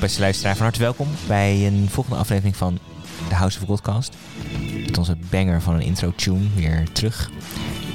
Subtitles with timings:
[0.00, 2.78] beste luisteraar, van harte welkom bij een volgende aflevering van
[3.28, 4.16] de House of Podcast.
[4.86, 7.30] Met onze banger van een intro-tune weer terug.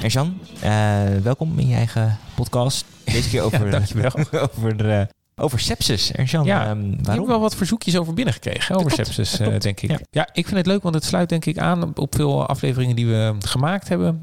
[0.02, 2.84] En Jan, uh, welkom in je eigen podcast.
[3.04, 4.10] Deze keer over, ja, dankjewel.
[4.56, 5.02] over, uh,
[5.36, 6.12] over sepsis.
[6.12, 7.24] En Jan, ja, um, ik waarom?
[7.24, 9.62] heb wel wat verzoekjes over binnengekregen over klopt, sepsis, uh, klopt.
[9.62, 9.90] denk ik.
[9.90, 9.98] Ja.
[10.10, 10.28] Ja.
[10.32, 13.34] ik vind het leuk, want het sluit denk ik aan op, veel afleveringen die we
[13.38, 14.18] gemaakt hebben.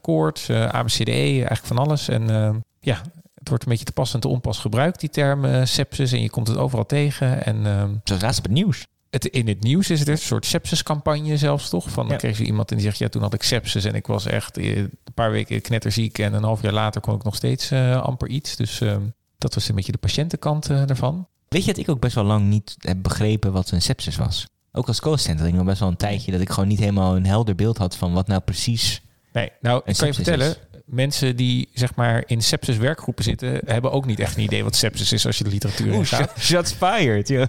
[0.00, 2.08] Koorts, ABCDE, eigenlijk van alles.
[2.08, 3.00] En ja,
[3.46, 6.12] het wordt een beetje te pas en te onpas gebruikt, die term uh, sepsis.
[6.12, 7.44] En je komt het overal tegen.
[7.44, 8.86] En, uh, Zoals laatst op het nieuws.
[9.10, 11.90] het, in het nieuws is het een soort sepsiscampagne zelfs toch?
[11.90, 14.06] Van, dan kreeg je iemand en die zegt, ja, toen had ik sepsis en ik
[14.06, 16.18] was echt eh, een paar weken knetterziek.
[16.18, 18.56] En een half jaar later kon ik nog steeds uh, amper iets.
[18.56, 18.96] Dus uh,
[19.38, 21.28] dat was een beetje de patiëntenkant daarvan.
[21.48, 24.46] Weet je dat ik ook best wel lang niet heb begrepen wat een sepsis was?
[24.72, 27.26] Ook als had ik nog best wel een tijdje dat ik gewoon niet helemaal een
[27.26, 29.02] helder beeld had van wat nou precies
[29.36, 30.58] Nee, nou, ik kan je vertellen, is.
[30.86, 34.76] Mensen die zeg maar in sepsis werkgroepen zitten, hebben ook niet echt een idee wat
[34.76, 36.32] sepsis is als je de literatuur in gaat.
[36.38, 37.46] shots fired, joh.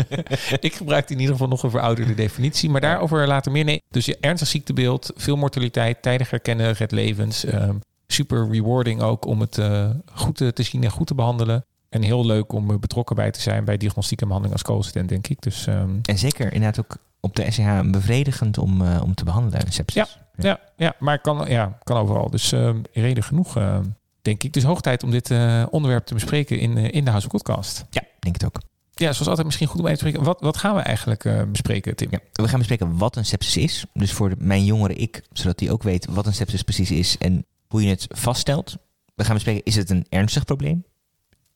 [0.60, 3.64] ik gebruik in ieder geval nog een verouderde definitie, maar daarover later meer.
[3.64, 7.46] Nee, dus je ernstig ziektebeeld, veel mortaliteit, tijdig herkennen, red levens.
[7.46, 11.64] Um, super rewarding ook om het uh, goed te, te, zien en goed te behandelen.
[11.88, 15.08] En heel leuk om uh, betrokken bij te zijn bij diagnostiek en behandeling als co-assistent,
[15.08, 15.42] denk ik.
[15.42, 19.72] Dus, um, En zeker inderdaad ook op de SCH bevredigend om, uh, om te behandelen,
[19.72, 19.94] sepsis.
[19.94, 22.30] Ja, ja, ja maar kan, ja, kan overal.
[22.30, 23.78] Dus uh, reden genoeg, uh,
[24.22, 24.52] denk ik.
[24.52, 27.84] Dus hoog tijd om dit uh, onderwerp te bespreken in, in de House Podcast.
[27.90, 28.60] Ja, denk het ook.
[28.94, 30.26] Ja, zoals altijd misschien goed om even te spreken.
[30.26, 32.08] Wat, wat gaan we eigenlijk uh, bespreken, Tim?
[32.10, 33.84] Ja, we gaan bespreken wat een sepsis is.
[33.92, 37.18] Dus voor de, mijn jongere ik, zodat hij ook weet wat een sepsis precies is
[37.18, 38.76] en hoe je het vaststelt.
[39.14, 40.84] We gaan bespreken, is het een ernstig probleem?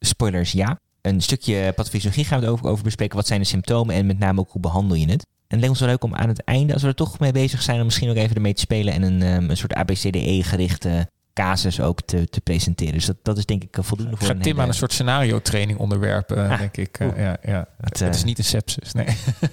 [0.01, 0.79] Spoilers, ja.
[1.01, 3.17] Een stukje pathofysiologie gaan we het over, over bespreken.
[3.17, 5.27] Wat zijn de symptomen en met name ook hoe behandel je het?
[5.53, 7.63] En het ons wel leuk om aan het einde, als we er toch mee bezig
[7.63, 11.81] zijn, om misschien ook even ermee te spelen en een, um, een soort ABCDE-gerichte casus
[11.81, 12.93] ook te, te presenteren.
[12.93, 14.63] Dus dat, dat is denk ik voldoende voor Ga een Tim hele...
[14.63, 16.93] aan een soort scenario-training onderwerpen, Ah, denk ik.
[16.93, 17.13] Cool.
[17.17, 17.69] ja, ja.
[17.81, 19.07] Het, Het is eh, niet een sepsis, nee.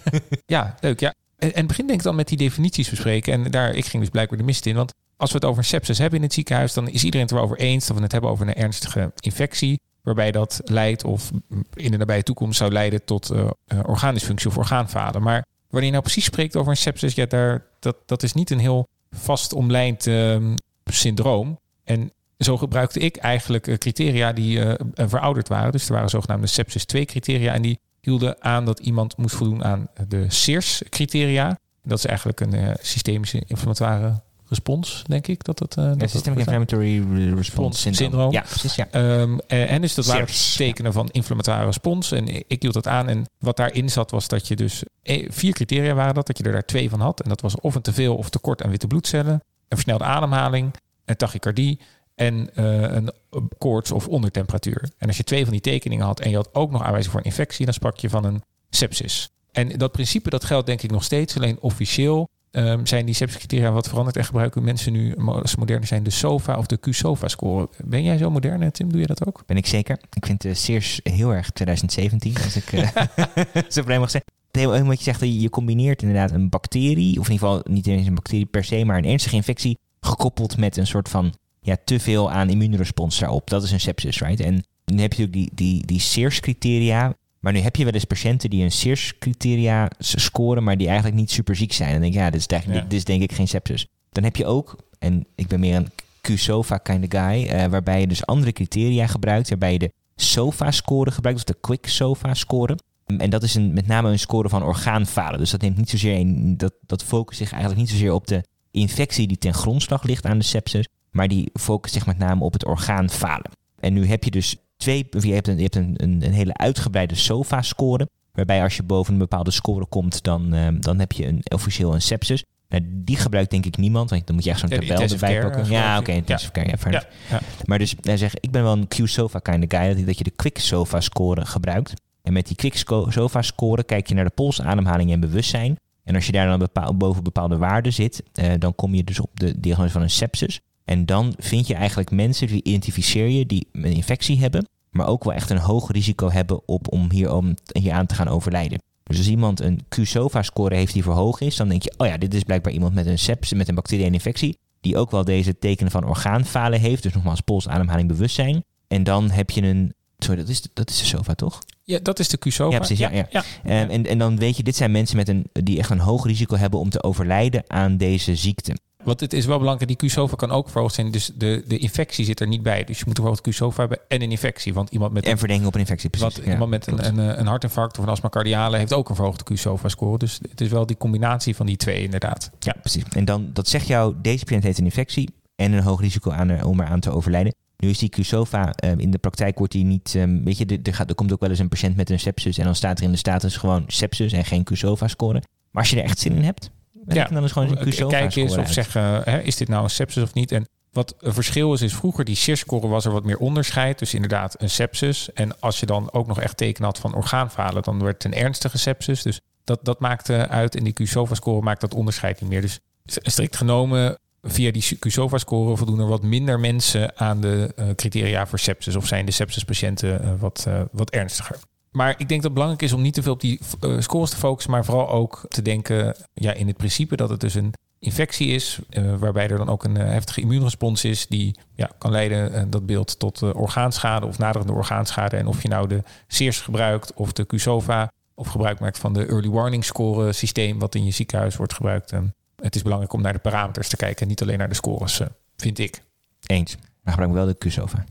[0.45, 1.13] ja, leuk, ja.
[1.37, 3.33] En, en begin denk ik dan met die definities bespreken.
[3.33, 4.75] En daar, ik ging dus blijkbaar de mist in.
[4.75, 7.35] Want als we het over een sepsis hebben in het ziekenhuis, dan is iedereen het
[7.35, 9.79] erover eens dat we het hebben over een ernstige infectie.
[10.01, 11.31] Waarbij dat leidt of
[11.73, 13.49] in de nabije toekomst zou leiden tot uh,
[13.83, 15.21] orgaandysfunctie of orgaanfalen.
[15.21, 18.49] Maar wanneer je nou precies spreekt over een sepsis, ja, daar, dat, dat is niet
[18.49, 20.53] een heel vast omlijnd uh,
[20.85, 21.59] syndroom.
[21.83, 25.71] En zo gebruikte ik eigenlijk uh, criteria die uh, verouderd waren.
[25.71, 27.53] Dus er waren zogenaamde sepsis 2 criteria.
[27.53, 31.59] En die hielden aan dat iemand moest voldoen aan de SEERS-criteria.
[31.83, 35.43] Dat is eigenlijk een systemische inflammatoire respons, denk ik.
[35.43, 37.03] Dat het, uh, Ja, dat Systemic Inflammatory
[37.35, 38.09] Response Syndrome.
[38.11, 38.31] syndroom.
[38.31, 38.87] Ja, precies, ja.
[38.91, 40.27] Um, uh, en dus dat waren
[40.57, 42.11] tekenen van inflammatoire respons.
[42.11, 43.07] En ik hield dat aan.
[43.07, 44.83] En wat daarin zat was dat je dus...
[45.03, 47.21] eh, Vier criteria waren dat, dat je er daar twee van had.
[47.21, 49.33] En dat was of een teveel of tekort aan witte bloedcellen.
[49.33, 49.41] Een
[49.77, 50.73] versnelde ademhaling.
[51.05, 51.79] Een tachycardie.
[52.15, 53.11] En uh, een
[53.57, 54.89] koorts of ondertemperatuur.
[54.97, 56.19] En als je twee van die tekeningen had...
[56.19, 57.65] en je had ook nog aanwijzing voor een infectie...
[57.65, 59.29] dan sprak je van een sepsis.
[59.51, 61.35] En dat principe dat geldt denk ik nog steeds.
[61.35, 65.87] Alleen officieel um, zijn die sepsiscriteria wat veranderd en gebruiken mensen nu, als ze moderner
[65.87, 67.69] zijn, de SOFA of de Q-SOFA-score.
[67.83, 68.91] Ben jij zo modern, Tim?
[68.91, 69.43] Doe je dat ook?
[69.45, 69.99] Ben ik zeker.
[70.13, 72.89] Ik vind uh, Sears heel erg 2017, als ik uh,
[73.75, 74.31] zo vrij mag zeggen.
[74.51, 78.07] Heel, wat je zegt, je combineert inderdaad een bacterie, of in ieder geval niet eens
[78.07, 81.99] een bacterie per se, maar een ernstige infectie, gekoppeld met een soort van ja, te
[81.99, 83.49] veel aan immuunrespons daarop.
[83.49, 84.39] Dat is een sepsis, right?
[84.39, 88.03] En dan heb je natuurlijk die, die, die Sears-criteria, maar nu heb je wel eens
[88.03, 91.87] patiënten die een Sears-criteria scoren, maar die eigenlijk niet super ziek zijn.
[91.87, 92.81] En dan denk ik, ja, dit is, ja.
[92.81, 93.87] dit is denk ik geen sepsis.
[94.11, 95.89] Dan heb je ook, en ik ben meer een
[96.21, 101.11] Q-SOFA kind of guy, uh, waarbij je dus andere criteria gebruikt, waarbij je de SOFA-score
[101.11, 102.77] gebruikt, of de Quick SOFA-score.
[103.17, 105.39] En dat is een, met name een score van orgaanfalen.
[105.39, 108.43] Dus dat neemt niet zozeer in, dat, dat focust zich eigenlijk niet zozeer op de
[108.71, 112.53] infectie die ten grondslag ligt aan de sepsis, maar die focust zich met name op
[112.53, 113.51] het orgaanfalen.
[113.79, 116.53] En nu heb je dus twee, je hebt een, je hebt een, een, een hele
[116.53, 121.25] uitgebreide SOFA-score, waarbij als je boven een bepaalde score komt, dan, uh, dan heb je
[121.25, 122.43] een, officieel een sepsis.
[122.69, 125.69] Nou, die gebruikt denk ik niemand, want dan moet je echt zo'n tabel erbij pakken.
[125.69, 127.39] Ja, oké, okay, intensive care, ja, fair ja, ja.
[127.65, 130.31] Maar dus, hij zegt, ik ben wel een Q-SOFA kind of guy, dat je de
[130.35, 131.93] Quick SOFA-score gebruikt.
[132.23, 132.75] En met die Quick
[133.09, 135.77] SOFA-score kijk je naar de polsademhaling en bewustzijn.
[136.03, 139.19] En als je daar dan bepaal, boven bepaalde waarden zit, uh, dan kom je dus
[139.19, 140.59] op de diagnose van een sepsis.
[140.89, 145.23] En dan vind je eigenlijk mensen, die identificeer je, die een infectie hebben, maar ook
[145.23, 148.81] wel echt een hoog risico hebben op, om, hier, om hier aan te gaan overlijden.
[149.03, 152.33] Dus als iemand een Q-SOFA-score heeft die verhoogd is, dan denk je, oh ja, dit
[152.33, 155.91] is blijkbaar iemand met een sepsis, met een bacteriële infectie, die ook wel deze tekenen
[155.91, 157.03] van orgaanfalen heeft.
[157.03, 158.63] Dus nogmaals, pols, ademhaling, bewustzijn.
[158.87, 161.59] En dan heb je een, sorry, dat is de, dat is de SOFA, toch?
[161.83, 162.71] Ja, dat is de Q-SOFA.
[162.71, 162.99] Ja, precies.
[162.99, 163.27] Ja, ja.
[163.29, 163.43] ja.
[163.81, 166.25] Um, en, en dan weet je, dit zijn mensen met een, die echt een hoog
[166.25, 168.75] risico hebben om te overlijden aan deze ziekte.
[169.03, 171.11] Want het is wel belangrijk, die Q-SOFA kan ook verhoogd zijn.
[171.11, 172.83] Dus de, de infectie zit er niet bij.
[172.83, 174.73] Dus je moet bijvoorbeeld Q-SOFA hebben en een infectie.
[174.73, 176.33] Want iemand met En verdenking op een infectie, precies.
[176.35, 179.15] Want Ja, iemand met een, een, een hartinfarct of een astma cardiale heeft ook een
[179.15, 180.17] verhoogde Q-SOFA-score.
[180.17, 182.51] Dus het is wel die combinatie van die twee inderdaad.
[182.59, 183.03] Ja, precies.
[183.09, 186.49] En dan, dat zegt jou, deze patiënt heeft een infectie en een hoog risico aan
[186.49, 187.53] er, om eraan te overlijden.
[187.77, 190.79] Nu is die Q-SOFA, eh, in de praktijk wordt die niet, ehm, weet je, er,
[190.83, 192.97] er, gaat, er komt ook wel eens een patiënt met een sepsis en dan staat
[192.97, 195.41] er in de status gewoon sepsis en geen Q-SOFA-score.
[195.71, 196.71] Maar als je er echt zin in hebt,
[197.07, 200.23] Ja, dan is gewoon een Kijk eens of zeggen, hè, is dit nou een sepsis
[200.23, 200.51] of niet?
[200.51, 203.99] En wat een verschil is, is vroeger die SIR-score was er wat meer onderscheid.
[203.99, 205.33] Dus inderdaad een sepsis.
[205.33, 208.39] En als je dan ook nog echt teken had van orgaanfalen, dan werd het een
[208.39, 209.21] ernstige sepsis.
[209.21, 210.75] Dus dat, dat maakte uit.
[210.75, 212.61] En die Q-SOFA-score maakt dat onderscheid niet meer.
[212.61, 218.47] Dus strikt genomen, via die Q-SOFA-score voldoen er wat minder mensen aan de eh, criteria
[218.47, 218.95] voor sepsis.
[218.95, 221.59] Of zijn de sepsispatiënten eh, wat, eh, wat ernstiger.
[221.91, 224.29] Maar ik denk dat het belangrijk is om niet te veel op die eh, scores
[224.29, 227.73] te focussen, maar vooral ook te denken ja, in het principe dat het dus een
[227.99, 232.11] infectie is, eh, waarbij er dan ook een eh, heftige immuunrespons is, die ja, kan
[232.11, 235.37] leiden, dat beeld, tot orgaanschade of naderende orgaanschade.
[235.37, 239.25] En of je nou de SEERS gebruikt of de QSOFA of gebruik maakt van de
[239.25, 242.11] early warning score systeem, wat in je ziekenhuis wordt gebruikt.
[242.11, 244.75] En het is belangrijk om naar de parameters te kijken en niet alleen naar de
[244.75, 245.21] scores,
[245.57, 246.01] vind ik.
[246.45, 246.75] Eens.
[247.01, 248.03] Maar gebruik wel de Q-SOFA.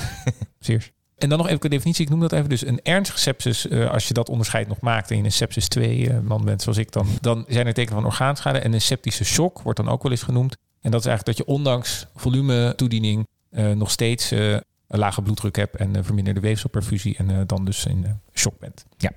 [0.60, 0.92] SEERS.
[1.22, 2.48] En dan nog even de definitie, ik noem dat even.
[2.48, 5.68] Dus een ernstige sepsis, eh, als je dat onderscheid nog maakt en je een sepsis
[5.68, 8.58] 2 eh, man bent zoals ik, dan, dan zijn er tekenen van orgaanschade.
[8.58, 10.56] En een septische shock wordt dan ook wel eens genoemd.
[10.80, 15.56] En dat is eigenlijk dat je ondanks volume toediening eh, nog steeds een lage bloeddruk
[15.56, 18.84] hebt en verminderde weefselperfusie en dan dus in shock bent.
[18.96, 19.10] Ja.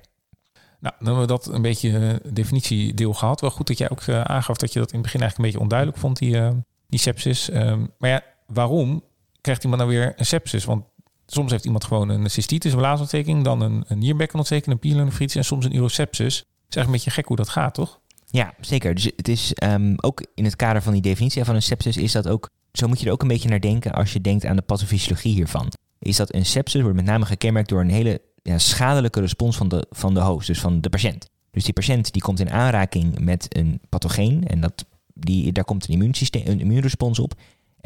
[0.80, 3.40] Nou, dan hebben we dat een beetje definitiedeel gehad.
[3.40, 5.60] Wel goed dat jij ook aangaf dat je dat in het begin eigenlijk een beetje
[5.60, 6.40] onduidelijk vond, die,
[6.88, 7.50] die sepsis.
[7.50, 9.04] Ehm, maar ja, waarom
[9.40, 10.64] krijgt iemand nou weer een sepsis?
[10.64, 10.84] Want
[11.26, 15.44] Soms heeft iemand gewoon een cystitis, een blaasontsteking, dan een, een nierbekkenontsteking, een pyelonephritis en
[15.44, 16.36] soms een urosepsis.
[16.36, 18.00] Het is eigenlijk een beetje gek hoe dat gaat, toch?
[18.30, 18.94] Ja, zeker.
[18.94, 22.12] Dus het is ehm, ook in het kader van die definitie van een sepsis is
[22.12, 24.56] dat ook, zo moet je er ook een beetje naar denken als je denkt aan
[24.56, 25.72] de pathofysiologie hiervan.
[25.98, 29.68] Is dat een sepsis wordt met name gekenmerkt door een hele ja, schadelijke respons van
[29.68, 31.28] de, van de host, dus van de patiënt.
[31.50, 34.84] Dus die patiënt die komt in aanraking met een pathogeen en dat,
[35.14, 37.34] die, daar komt een, immuunsysteem, een immuunrespons op.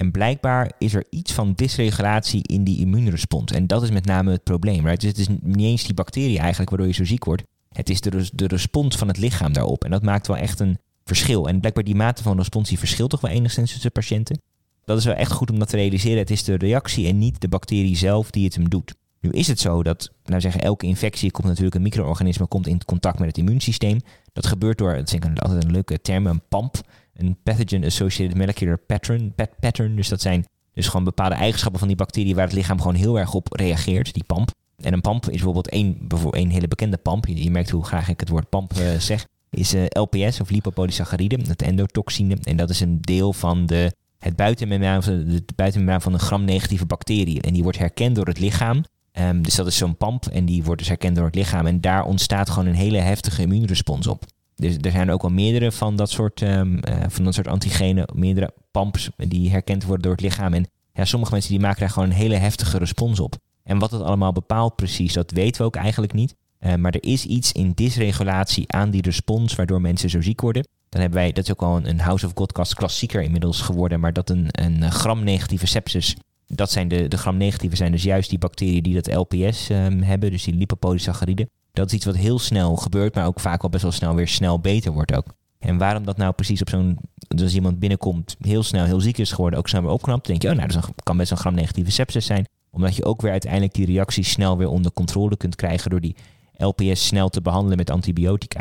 [0.01, 3.53] En blijkbaar is er iets van dysregulatie in die immuunrespons.
[3.53, 4.85] En dat is met name het probleem.
[4.85, 5.01] Right?
[5.01, 7.43] Dus het is niet eens die bacterie eigenlijk waardoor je zo ziek wordt.
[7.69, 9.85] Het is de, de respons van het lichaam daarop.
[9.85, 11.49] En dat maakt wel echt een verschil.
[11.49, 14.41] En blijkbaar die mate van respons die verschilt toch wel enigszins tussen patiënten.
[14.85, 16.19] Dat is wel echt goed om dat te realiseren.
[16.19, 18.95] Het is de reactie en niet de bacterie zelf die het hem doet.
[19.21, 22.85] Nu is het zo dat, nou zeggen, elke infectie komt natuurlijk een micro-organisme komt in
[22.85, 24.01] contact met het immuunsysteem.
[24.33, 26.77] Dat gebeurt door, dat is altijd een leuke term, een PAMP,
[27.23, 29.97] een Pathogen Associated Molecular Pattern, pat- pattern.
[29.97, 30.45] Dus dat zijn
[30.75, 34.13] dus gewoon bepaalde eigenschappen van die bacterie waar het lichaam gewoon heel erg op reageert,
[34.15, 34.51] die PAMP.
[34.77, 37.27] En een PAMP is bijvoorbeeld één, bijvoorbeeld één hele bekende PAMP.
[37.27, 39.27] Je, je merkt hoe graag ik het woord PAMP eh, zeg.
[39.51, 42.37] Is eh, LPS of lipopolysaccharide, het endotoxine.
[42.43, 47.43] En dat is een deel van de, het buitenmembraan, de buitenmembraan van een gram-negatieve bacterie.
[47.43, 48.85] En die wordt herkend door het lichaam.
[49.13, 51.67] Ehm, dus dat is zo'n PAMP en die wordt dus herkend door het lichaam.
[51.67, 54.25] En daar ontstaat gewoon een hele heftige immuunrespons op.
[54.61, 58.09] Dus er zijn ook wel meerdere van dat soort, ehm, eh, van dat soort antigenen,
[58.15, 60.53] meerdere PAMPs die herkend worden door het lichaam.
[60.53, 63.37] En ja, sommige mensen die maken daar gewoon een hele heftige respons op.
[63.63, 66.35] En wat het allemaal bepaalt precies, dat weten we ook eigenlijk niet.
[66.59, 70.69] Eh, maar er is iets in dysregulatie aan die respons waardoor mensen zo ziek worden.
[70.89, 74.13] Dan hebben wij, dat is ook al een, House of Godcast klassieker inmiddels geworden, maar
[74.13, 78.83] dat een, een gram-negatieve sepsis, dat zijn de, de gram-negatieve zijn dus juist die bacteriën
[78.83, 81.49] die dat LPS ehm, hebben, dus die lipopolysaccharide.
[81.73, 84.29] Dat is iets wat heel snel gebeurt, maar ook vaak wel best wel snel weer
[84.29, 85.27] snel beter wordt ook.
[85.59, 89.19] En waarom dat nou precies op zo'n, dus als iemand binnenkomt, heel snel heel ziek
[89.19, 91.37] is geworden, ook snel weer opknapt, dan denk je, oh nou, dat kan best een
[91.37, 92.47] gram-negatieve sepsis zijn.
[92.71, 96.17] Omdat je ook weer uiteindelijk die reactie snel weer onder controle kunt krijgen door die
[96.57, 98.61] LPS snel te behandelen met antibiotica.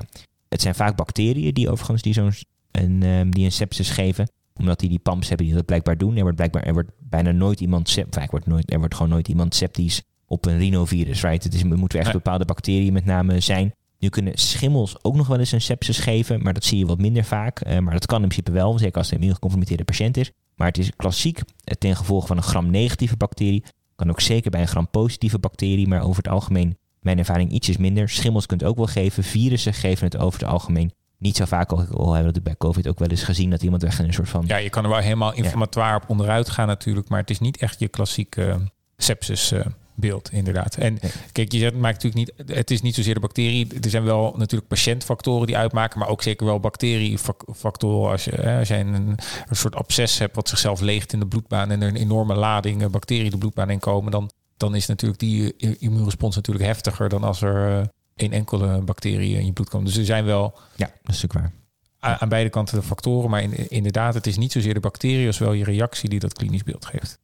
[0.50, 2.34] Het zijn vaak bacteriën die overigens die zo'n
[2.72, 6.16] een, ehm, die een sepsis geven, omdat die die pumps hebben die dat blijkbaar doen.
[6.16, 9.28] Er wordt blijkbaar er wordt bijna nooit iemand vaak wordt nooit, er wordt gewoon nooit
[9.28, 11.44] iemand septisch op een rhinovirus, right?
[11.44, 13.74] Het is, het moeten echt bepaalde bacteriën met name zijn.
[14.00, 16.98] Nu kunnen schimmels ook nog wel eens een sepsis geven, maar dat zie je wat
[16.98, 17.60] minder vaak.
[17.60, 20.32] Eh, maar dat kan in principe wel, zeker als het een immuungecompromitteerde patiënt is.
[20.56, 23.64] Maar het is klassiek eh, ten gevolge van een gram-negatieve bacterie.
[23.96, 28.10] Kan ook zeker bij een gram-positieve bacterie, maar over het algemeen, mijn ervaring, ietsjes minder.
[28.10, 29.24] Schimmels kunt ook wel geven.
[29.24, 31.72] Virussen geven het over het algemeen niet zo vaak.
[31.72, 34.06] Al al hebben we dat bij COVID ook wel eens gezien, dat iemand echt in
[34.06, 34.44] een soort van...
[34.48, 37.58] Ja, je kan er wel helemaal inflammatoire op onderuit gaan natuurlijk, maar het is niet
[37.58, 38.56] echt je klassieke eh,
[38.98, 39.66] sepsis eh,
[40.00, 40.76] beeld inderdaad.
[40.76, 41.00] En
[41.32, 43.68] kijk, je zegt, het maakt natuurlijk niet, het is niet zozeer de bacterie.
[43.82, 48.12] Er zijn wel natuurlijk patiëntfactoren die uitmaken, maar ook zeker wel bacteriefactoren.
[48.12, 49.18] Als je, hè, als je een, een
[49.56, 52.90] soort absces hebt wat zichzelf leegt in de bloedbaan en er een enorme lading eh,
[52.90, 57.42] bacteriën de bloedbaan in komen, dan, dan is natuurlijk die immuunrespons natuurlijk heftiger dan als
[57.42, 59.86] er eh, één enkele bacterie in je bloed komt.
[59.86, 61.54] Dus er zijn wel Ja, dat is natuurlijk
[62.00, 62.18] waar.
[62.20, 63.30] aan beide kanten de factoren.
[63.30, 66.34] Maar in, inderdaad, het is niet zozeer de bacterie als wel je reactie die dat
[66.34, 67.20] klinisch beeld geeft.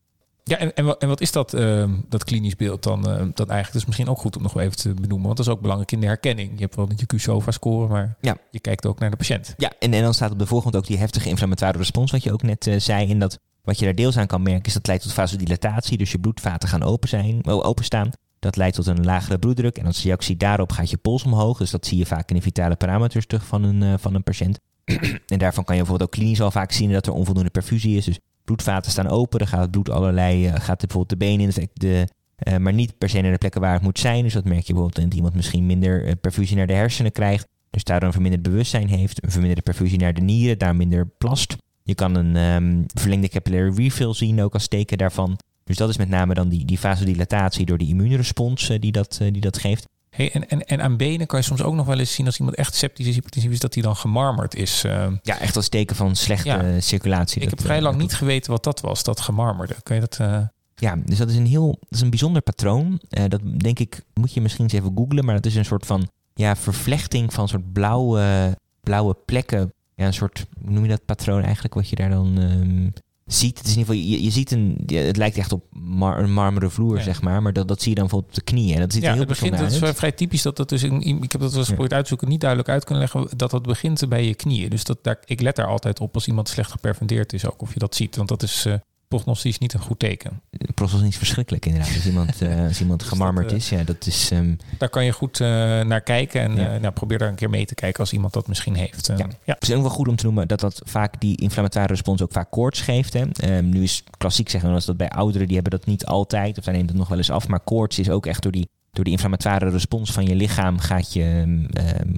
[0.48, 3.22] Ja, en, en, wat, en wat is dat, uh, dat klinisch beeld dan, uh, dan
[3.26, 3.66] eigenlijk?
[3.66, 5.26] Dat is misschien ook goed om nog even te benoemen.
[5.26, 6.52] Want dat is ook belangrijk in de herkenning.
[6.56, 8.38] Je hebt wel je Q-SOFA-score, maar ja.
[8.52, 9.54] je kijkt ook naar de patiënt.
[9.58, 12.34] Ja, en, en dan staat op de voorgrond ook die heftige inflammatoire respons, wat je
[12.34, 13.10] ook net uh, zei.
[13.10, 15.98] En dat wat je daar deels aan kan merken, is dat leidt tot vasodilatatie.
[15.98, 18.12] Dus je bloedvaten gaan open zijn, openstaan.
[18.40, 19.78] Dat leidt tot een lagere bloeddruk.
[19.78, 21.58] En als reactie daarop gaat je pols omhoog.
[21.58, 24.60] Dus dat zie je vaak in de vitale parameters terug van een, van een patiënt.
[25.28, 28.06] en daarvan kan je bijvoorbeeld ook klinisch al vaak zien dat er onvoldoende perfusie is.
[28.06, 31.70] Dus bloedvaten staan open, dan gaat het bloed allerlei, uh, gaat bijvoorbeeld de benen in,
[31.74, 32.08] de,
[32.48, 34.24] uh, maar niet per se naar de plekken waar het moet zijn.
[34.24, 37.48] Dus dat merk je bijvoorbeeld dat iemand misschien minder uh, perfusie naar de hersenen krijgt,
[37.70, 41.56] dus daardoor een verminderd bewustzijn heeft, een verminderde perfusie naar de nieren, daar minder plast.
[41.84, 45.38] Je kan een um, verlengde capillary refill zien, ook als teken daarvan.
[45.64, 49.42] Dus dat is met name dan die, die vasodilatatie door die immuunrespons die, dat, die
[49.42, 49.88] dat geeft.
[50.16, 52.38] Hey, en, en, en aan benen kan je soms ook nog wel eens zien als
[52.38, 54.84] iemand echt septisch is, hypertensief is, dat hij dan gemarmerd is.
[54.86, 56.80] Uh, ja, echt als teken van slechte ja.
[56.80, 57.42] circulatie.
[57.42, 59.76] Ik heb vrij lang niet geweten wat dat was, dat gemarmerde.
[59.84, 60.18] Kun je dat...
[60.22, 60.42] Uh...
[60.76, 63.02] Ja, dus dat is een heel, dat is een bijzonder patroon.
[63.10, 65.86] Uh, dat denk ik, moet je misschien eens even googlen, maar dat is een soort
[65.86, 69.74] van ja, vervlechting van soort blauwe, blauwe plekken.
[69.96, 72.94] Ja, een soort, hoe noem je dat patroon eigenlijk, wat je daar dan um,
[73.26, 73.58] ziet.
[73.58, 76.34] Het is in ieder geval, je, je ziet een, het lijkt echt op mar, een
[76.34, 77.04] marmeren vloer, ja.
[77.04, 77.42] zeg maar.
[77.42, 78.80] Maar dat, dat zie je dan bijvoorbeeld op de knieën.
[78.80, 81.32] Dat ziet ja, heel het begint, dat is vrij typisch dat dat dus, in, ik
[81.32, 81.98] heb dat wel eens geprobeerd ja.
[81.98, 84.70] uitzoeken, niet duidelijk uit kunnen leggen, dat dat begint bij je knieën.
[84.70, 87.74] Dus dat, daar, ik let daar altijd op als iemand slecht geperfundeerd is, ook of
[87.74, 88.16] je dat ziet.
[88.16, 88.74] Want dat is uh,
[89.16, 90.42] prognostisch niet een goed teken.
[90.74, 91.96] Prognostisch is verschrikkelijk inderdaad.
[91.96, 94.32] Als iemand, uh, als iemand dus gemarmerd dat, uh, is, ja, dat is...
[94.32, 95.48] Um, daar kan je goed uh,
[95.82, 96.78] naar kijken en ja.
[96.78, 99.12] nou, probeer daar een keer mee te kijken als iemand dat misschien heeft.
[99.18, 99.28] ja.
[99.46, 102.32] Het is ook wel goed om te noemen dat dat vaak die inflammatoire respons ook
[102.32, 103.14] vaak koorts geeft.
[103.14, 103.58] Hè.
[103.58, 106.64] Um, nu is klassiek zeggen we dat bij ouderen, die hebben dat niet altijd, of
[106.64, 107.48] daar neemt het nog wel eens af.
[107.48, 111.14] Maar koorts is ook echt door die, door die inflammatoire respons van je lichaam gaat
[111.14, 111.68] je, um,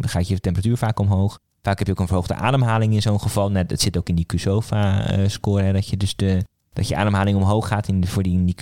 [0.02, 1.40] gaat je temperatuur vaak omhoog.
[1.68, 3.52] Vaak heb je ook een verhoogde ademhaling in zo'n geval.
[3.52, 6.44] Nou, dat zit ook in die QSOFA-score, dat je dus de
[6.78, 7.88] dat je ademhaling omhoog gaat.
[7.88, 8.56] In de, voor die, die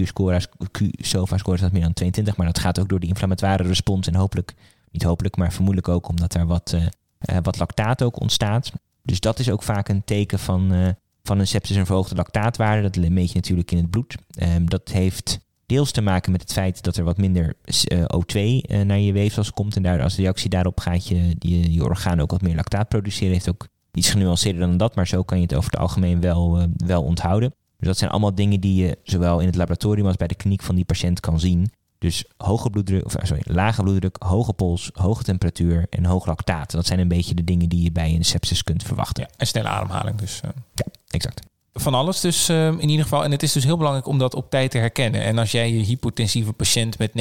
[0.72, 2.38] Q-SOFA-score is dat meer dan 22.
[2.38, 4.08] Maar dat gaat ook door die inflammatoire respons.
[4.08, 4.54] En hopelijk,
[4.92, 8.72] niet hopelijk, maar vermoedelijk ook omdat er wat, uh, uh, wat lactaat ook ontstaat.
[9.04, 10.88] Dus dat is ook vaak een teken van, uh,
[11.24, 12.90] van een sepsis en verhoogde lactaatwaarde.
[12.90, 14.16] Dat meet je natuurlijk in het bloed.
[14.42, 17.54] Um, dat heeft deels te maken met het feit dat er wat minder
[17.92, 18.40] O2
[18.86, 19.76] naar je weefsels komt.
[19.76, 23.34] En daar, als reactie daarop gaat je, je, je orgaan ook wat meer lactaat produceren.
[23.34, 26.68] Heeft ook iets genuanceerder dan dat, maar zo kan je het over het algemeen wel,
[26.78, 27.54] wel onthouden.
[27.86, 30.62] Dus dat zijn allemaal dingen die je zowel in het laboratorium als bij de kliniek
[30.62, 31.72] van die patiënt kan zien.
[31.98, 36.72] Dus hoge bloeddruk, of sorry, lage bloeddruk, hoge pols, hoge temperatuur en hoog lactaat.
[36.72, 39.24] Dat zijn een beetje de dingen die je bij een sepsis kunt verwachten.
[39.24, 40.42] Ja, en snelle ademhaling dus.
[40.46, 40.52] Uh.
[40.74, 41.42] Ja, exact.
[41.74, 43.24] Van alles dus uh, in ieder geval.
[43.24, 45.24] En het is dus heel belangrijk om dat op tijd te herkennen.
[45.24, 47.12] En als jij je hypotensieve patiënt met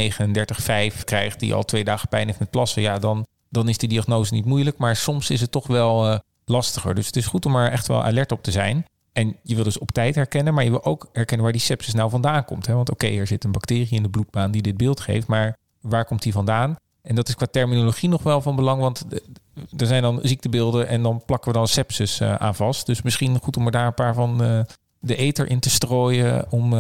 [0.94, 3.88] 39,5 krijgt die al twee dagen pijn heeft met plassen, ja, dan, dan is die
[3.88, 4.78] diagnose niet moeilijk.
[4.78, 6.94] Maar soms is het toch wel uh, lastiger.
[6.94, 8.87] Dus het is goed om er echt wel alert op te zijn.
[9.14, 11.94] En je wil dus op tijd herkennen, maar je wil ook herkennen waar die sepsis
[11.94, 12.66] nou vandaan komt.
[12.66, 12.75] Hè?
[12.75, 16.04] Want oké, er zit een bacterie in de bloedbaan die dit beeld geeft, maar waar
[16.04, 16.76] komt die vandaan?
[17.02, 19.04] En dat is qua terminologie nog wel van belang, want
[19.76, 22.87] er zijn dan ziektebeelden en dan plakken we dan sepsis uh, aan vast.
[22.87, 24.61] Dus misschien goed om er daar een paar van uh,
[24.99, 26.71] de ether in te strooien om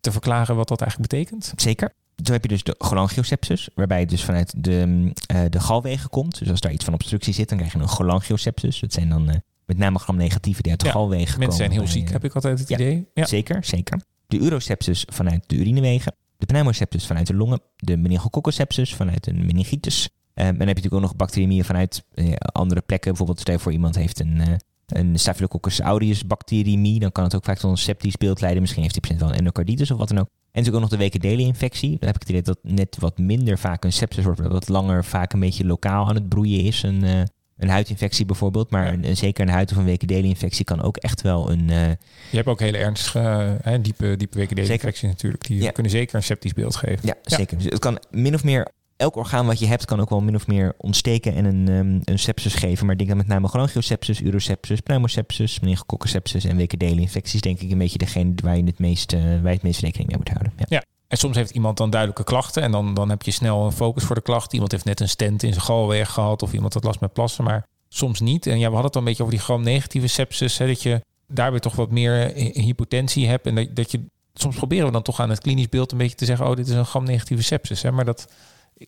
[0.00, 1.52] te verklaren wat dat eigenlijk betekent.
[1.56, 1.92] Zeker.
[2.14, 5.12] Toen heb je dus de cholangiosepsis, waarbij het dus vanuit de,
[5.50, 6.38] de galwegen komt.
[6.38, 8.80] Dus als daar iets van obstructie zit, dan krijg je een cholangiosepsis.
[8.80, 11.58] Dat zijn dan met name gram-negatieve die uit de ja, galwegen mensen komen.
[11.58, 13.08] Mensen zijn heel ziek, heb ik altijd het ja, idee.
[13.14, 13.26] Ja.
[13.26, 14.00] Zeker, zeker.
[14.26, 16.14] De urosepsis vanuit de urinewegen.
[16.36, 17.60] De pneumosepsis vanuit de longen.
[17.76, 20.08] De meningococcocepsis vanuit een meningitis.
[20.34, 23.08] Um, en dan heb je natuurlijk ook nog bacteriëmieën vanuit uh, andere plekken.
[23.08, 24.46] Bijvoorbeeld stel je voor iemand heeft een, uh,
[24.86, 27.00] een Staphylococcus aureus bacteriëmie.
[27.00, 28.60] Dan kan het ook vaak tot een septisch beeld leiden.
[28.60, 30.26] Misschien heeft die patiënt wel een endocarditis of wat dan ook.
[30.26, 31.90] En natuurlijk ook nog de Wekerdele-infectie.
[31.90, 34.42] Dan heb ik het idee dat net wat minder vaak een sepsis wordt.
[34.42, 36.82] Dat wat langer vaak een beetje lokaal aan het broeien is.
[36.82, 37.22] Een, uh,
[37.58, 38.92] een huidinfectie bijvoorbeeld, maar ja.
[38.92, 41.68] een, een, zeker een huid- of een wekendelinfectie kan ook echt wel een...
[41.70, 41.86] Uh,
[42.30, 45.46] je hebt ook hele ernstige, uh, diepe, diepe wekendelinfecties natuurlijk.
[45.46, 45.70] Die ja.
[45.70, 46.98] kunnen zeker een septisch beeld geven.
[47.02, 47.56] Ja, ja, zeker.
[47.56, 48.68] Dus het kan min of meer...
[48.96, 52.00] Elk orgaan wat je hebt kan ook wel min of meer ontsteken en een, um,
[52.04, 52.84] een sepsis geven.
[52.84, 57.78] Maar ik denk dat met name cholangiosepsis, urosepsis, pneumosepsis, meningococcocepsis en wekendelinfecties denk ik een
[57.78, 60.52] beetje degene waar je het meest, uh, waar je het meest rekening mee moet houden.
[60.68, 60.82] Ja.
[61.08, 64.04] En soms heeft iemand dan duidelijke klachten en dan, dan heb je snel een focus
[64.04, 64.52] voor de klacht.
[64.52, 67.44] Iemand heeft net een stent in zijn galweg gehad of iemand had last met plassen,
[67.44, 68.46] maar soms niet.
[68.46, 71.04] En ja, we hadden het al een beetje over die gram-negatieve sepsis, hè, dat je
[71.26, 75.02] daar weer toch wat meer hypotensie hebt en dat, dat je soms proberen we dan
[75.02, 77.82] toch aan het klinisch beeld een beetje te zeggen, oh, dit is een gram-negatieve sepsis.
[77.82, 78.28] Hè, maar dat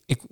[0.06, 0.22] ik,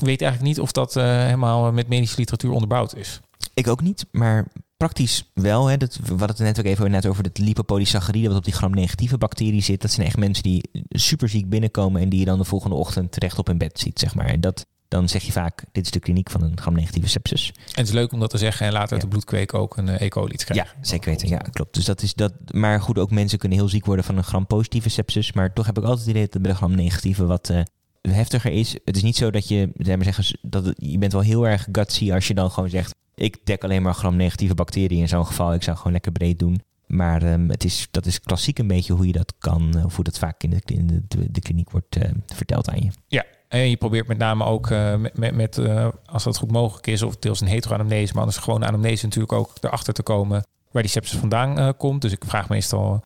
[0.00, 3.20] weet eigenlijk niet of dat uh, helemaal met medische literatuur onderbouwd is.
[3.54, 4.46] Ik ook niet, maar
[4.84, 5.66] praktisch wel.
[5.66, 8.52] Hè, dat, we hadden het net ook even net over het lipopolysaccharide wat op die
[8.52, 9.80] gram-negatieve bacterie zit.
[9.80, 13.12] Dat zijn echt mensen die super ziek binnenkomen en die je dan de volgende ochtend
[13.12, 14.26] terecht op in bed ziet, zeg maar.
[14.26, 17.48] En dat, dan zeg je vaak, dit is de kliniek van een gram-negatieve sepsis.
[17.48, 19.88] En het is leuk om dat te zeggen en later uit de bloedkweek ook een
[19.88, 20.08] E.
[20.08, 20.76] coli te krijgen.
[20.76, 21.28] Ja, zeker weten.
[21.28, 21.74] Ja, klopt.
[21.74, 22.32] Dus dat is dat.
[22.50, 25.32] Maar goed, ook mensen kunnen heel ziek worden van een gram-positieve sepsis.
[25.32, 27.60] Maar toch heb ik altijd het idee dat bij de gram-negatieve wat uh,
[28.00, 28.76] heftiger is.
[28.84, 31.68] Het is niet zo dat je, zeg maar zeggen, dat je bent wel heel erg
[31.72, 35.54] gutsy als je dan gewoon zegt, ik dek alleen maar gram-negatieve bacteriën in zo'n geval.
[35.54, 36.60] Ik zou gewoon lekker breed doen.
[36.86, 40.04] Maar um, het is, dat is klassiek een beetje hoe je dat kan, of hoe
[40.04, 42.90] dat vaak in de, in de, de kliniek wordt uh, verteld aan je.
[43.06, 46.86] Ja, en je probeert met name ook uh, met, met, uh, als dat goed mogelijk
[46.86, 50.82] is, of deels een heteroanamnese, maar anders gewoon anamnese natuurlijk ook erachter te komen waar
[50.82, 52.02] die sepsis vandaan komt.
[52.02, 53.02] Dus ik vraag meestal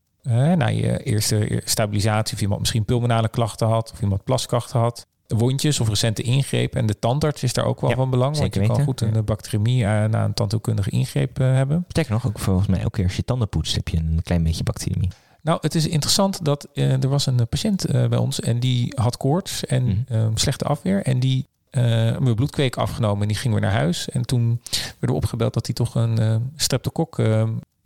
[0.57, 5.81] na je eerste stabilisatie of iemand misschien pulmonale klachten had, of iemand plasklachten had, wondjes
[5.81, 6.81] of recente ingrepen.
[6.81, 9.05] En de tandarts is daar ook wel Ja, van belang, want je zeker kan weten.
[9.07, 11.85] goed een bacteremie na een tandheelkundige ingreep hebben.
[11.89, 14.43] Sterker nog, ook volgens mij elke keer als je tanden poetst heb je een klein
[14.43, 15.09] beetje bacteriëmie.
[15.43, 18.93] Nou, het is interessant dat uh, er was een patiënt uh, bij ons en die
[18.97, 19.97] had koorts en Mhm.
[20.13, 21.03] uh, slechte afweer.
[21.03, 21.83] En die uh,
[22.19, 24.09] mijn bloedkweek afgenomen en die ging weer naar huis.
[24.09, 27.19] En toen werden we opgebeld dat hij toch een streptokok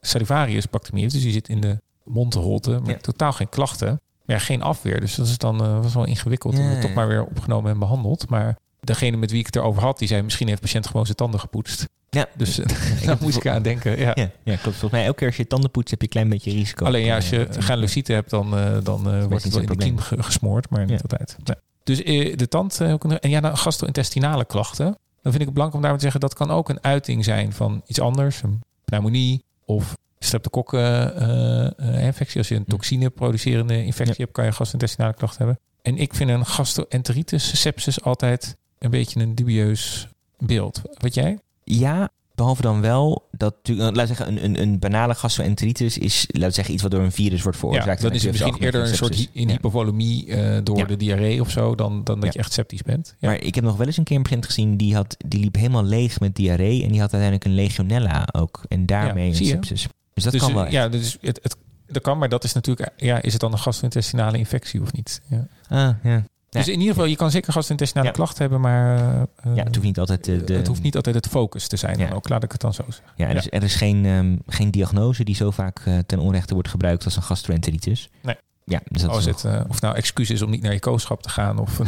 [0.01, 1.13] salivarius bacterie heeft.
[1.13, 2.97] Dus die zit in de mondholte, maar Ja.
[2.97, 4.01] totaal geen klachten.
[4.27, 5.01] Maar ja, geen afweer.
[5.01, 6.57] Dus dat is dan uh, was wel ingewikkeld.
[6.57, 8.29] Ja, en toch maar weer opgenomen en behandeld.
[8.29, 11.05] Maar degene met wie ik het erover had, die zei misschien heeft de patiënt gewoon
[11.05, 11.89] zijn tanden gepoetst.
[12.11, 13.99] Ja, Dus uh, heb daar moest ik aan denken.
[13.99, 14.11] Ja.
[14.15, 14.63] Ja, ja, klopt.
[14.63, 16.85] Volgens mij elke keer als je tanden poetst heb je een klein beetje risico.
[16.85, 19.67] Alleen ja, als je Eh, granulocyten hebt, dan, uh, dan uh, wordt het wel in
[19.69, 19.89] de probleem.
[19.95, 20.97] kiem ge- gesmoord, maar niet Ja.
[21.03, 21.37] altijd.
[21.45, 21.57] Nee.
[21.85, 24.85] Dus uh, de tand uh, en ja, nou, gastrointestinale klachten.
[25.23, 27.53] Dan vind ik het belangrijk om daar te zeggen dat kan ook een uiting zijn
[27.53, 32.39] van iets anders, een pneumonie of streptokokken-infectie.
[32.39, 34.23] Als je een toxine producerende infectie Ja.
[34.23, 35.59] hebt, kan je gastrointestinale klachten hebben.
[35.83, 40.83] En ik vind een gastroenteritis sepsis altijd een beetje een dubieus beeld.
[40.99, 41.39] Wat jij?
[41.65, 46.55] Ja, behalve dan wel dat natuurlijk, laat zeggen, een, een, een banale gastroenteritis is, laat
[46.55, 48.03] zeggen, iets wat door een virus wordt veroorzaakt.
[48.03, 49.29] ja, En is misschien over eerder een soort sepsis.
[49.43, 50.85] in hypovolemie eh, door Ja.
[50.85, 52.31] de diarree of zo, dan, dan dat Ja.
[52.33, 53.15] je echt septisch bent.
[53.19, 53.29] Ja.
[53.29, 55.55] Maar ik heb nog wel eens een keer een patiënt gezien die, had, die liep
[55.55, 58.61] helemaal leeg met diarree en die had uiteindelijk een legionella ook.
[58.69, 59.87] En daarmee een sepsis.
[60.15, 60.65] Dus dat dus, kan eh, wel.
[60.65, 60.73] echt.
[60.73, 63.59] Ja, dus het, het, dat kan, maar dat is natuurlijk, ja, is het dan een
[63.59, 65.21] gastrointestinale infectie of niet?
[65.29, 65.47] Ja.
[65.69, 66.23] Ah, ja.
[66.49, 68.15] Dus in ieder geval, je kan zeker gastrointestinale Ja.
[68.15, 71.15] klachten hebben, maar eh, ja, het hoeft niet altijd de, de, het hoeft niet altijd
[71.15, 71.99] het focus te zijn.
[71.99, 72.07] Ja.
[72.07, 73.05] Dan ook laat ik het dan zo zeggen.
[73.17, 73.39] Ja, er Ja.
[73.39, 77.05] is, er is geen, ehm, geen diagnose die zo vaak eh, ten onrechte wordt gebruikt
[77.05, 78.09] als een gastroenteritis.
[78.23, 78.37] Nee.
[78.65, 81.23] Ja, dus Als is het, eh, of nou excuus is om niet naar je kooschap
[81.23, 81.79] te gaan of,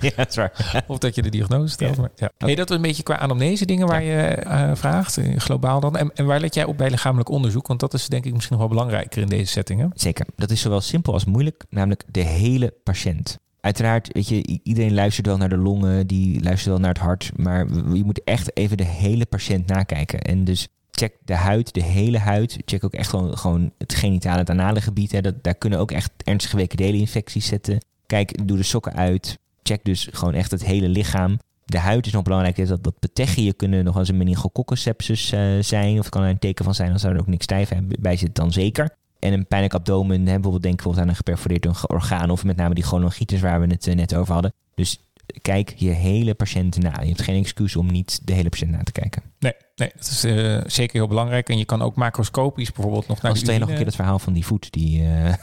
[0.00, 0.84] ja, dat is waar.
[0.86, 1.96] of dat je de diagnose stelt.
[1.96, 2.00] Ja.
[2.00, 2.30] Maar, ja.
[2.38, 5.96] Hey, dat was een beetje qua anamnese dingen waar je eh, vraagt, eh, globaal dan.
[5.96, 7.66] En, en waar let jij op bij lichamelijk onderzoek?
[7.66, 9.90] Want dat is denk ik misschien nog wel belangrijker in deze settingen.
[9.94, 10.26] Zeker.
[10.36, 13.38] Dat is zowel simpel als moeilijk, namelijk de hele patiënt.
[13.60, 17.30] Uiteraard, weet je, iedereen luistert wel naar de longen, die luistert wel naar het hart,
[17.36, 20.20] maar je moet echt even de hele patiënt nakijken.
[20.20, 20.68] En dus
[20.98, 22.58] check de huid, de hele huid.
[22.64, 25.12] Check ook echt gewoon, gewoon het genitale, het anale gebied.
[25.12, 25.20] Hè.
[25.20, 27.78] Dat, daar kunnen ook echt ernstige WKD-infecties zitten.
[28.06, 29.38] Kijk, doe de sokken uit.
[29.62, 31.38] Check dus gewoon echt het hele lichaam.
[31.64, 32.66] De huid is nog belangrijk.
[32.68, 35.98] Dat, dat beteggen kunnen nog eens een meningokokkencepsis eh zijn.
[35.98, 38.34] Of het kan er een teken van zijn als er ook niks stijf bij zit,
[38.34, 38.96] dan zeker.
[39.18, 42.30] En een pijnlijk abdomen, hè, bijvoorbeeld denk bijvoorbeeld aan een geperforeerd orgaan.
[42.30, 44.52] Of met name die cholongitis waar we het eh, net over hadden.
[44.74, 45.00] Dus
[45.42, 47.00] kijk je hele patiënt na.
[47.00, 49.22] Je hebt geen excuus om niet de hele patiënt na te kijken.
[49.38, 51.48] Nee, nee dat is eh, zeker heel belangrijk.
[51.48, 54.18] En je kan ook macroscopisch bijvoorbeeld nog naar Als je nog een keer het verhaal
[54.18, 54.72] van die voet.
[54.72, 55.34] Die, eh.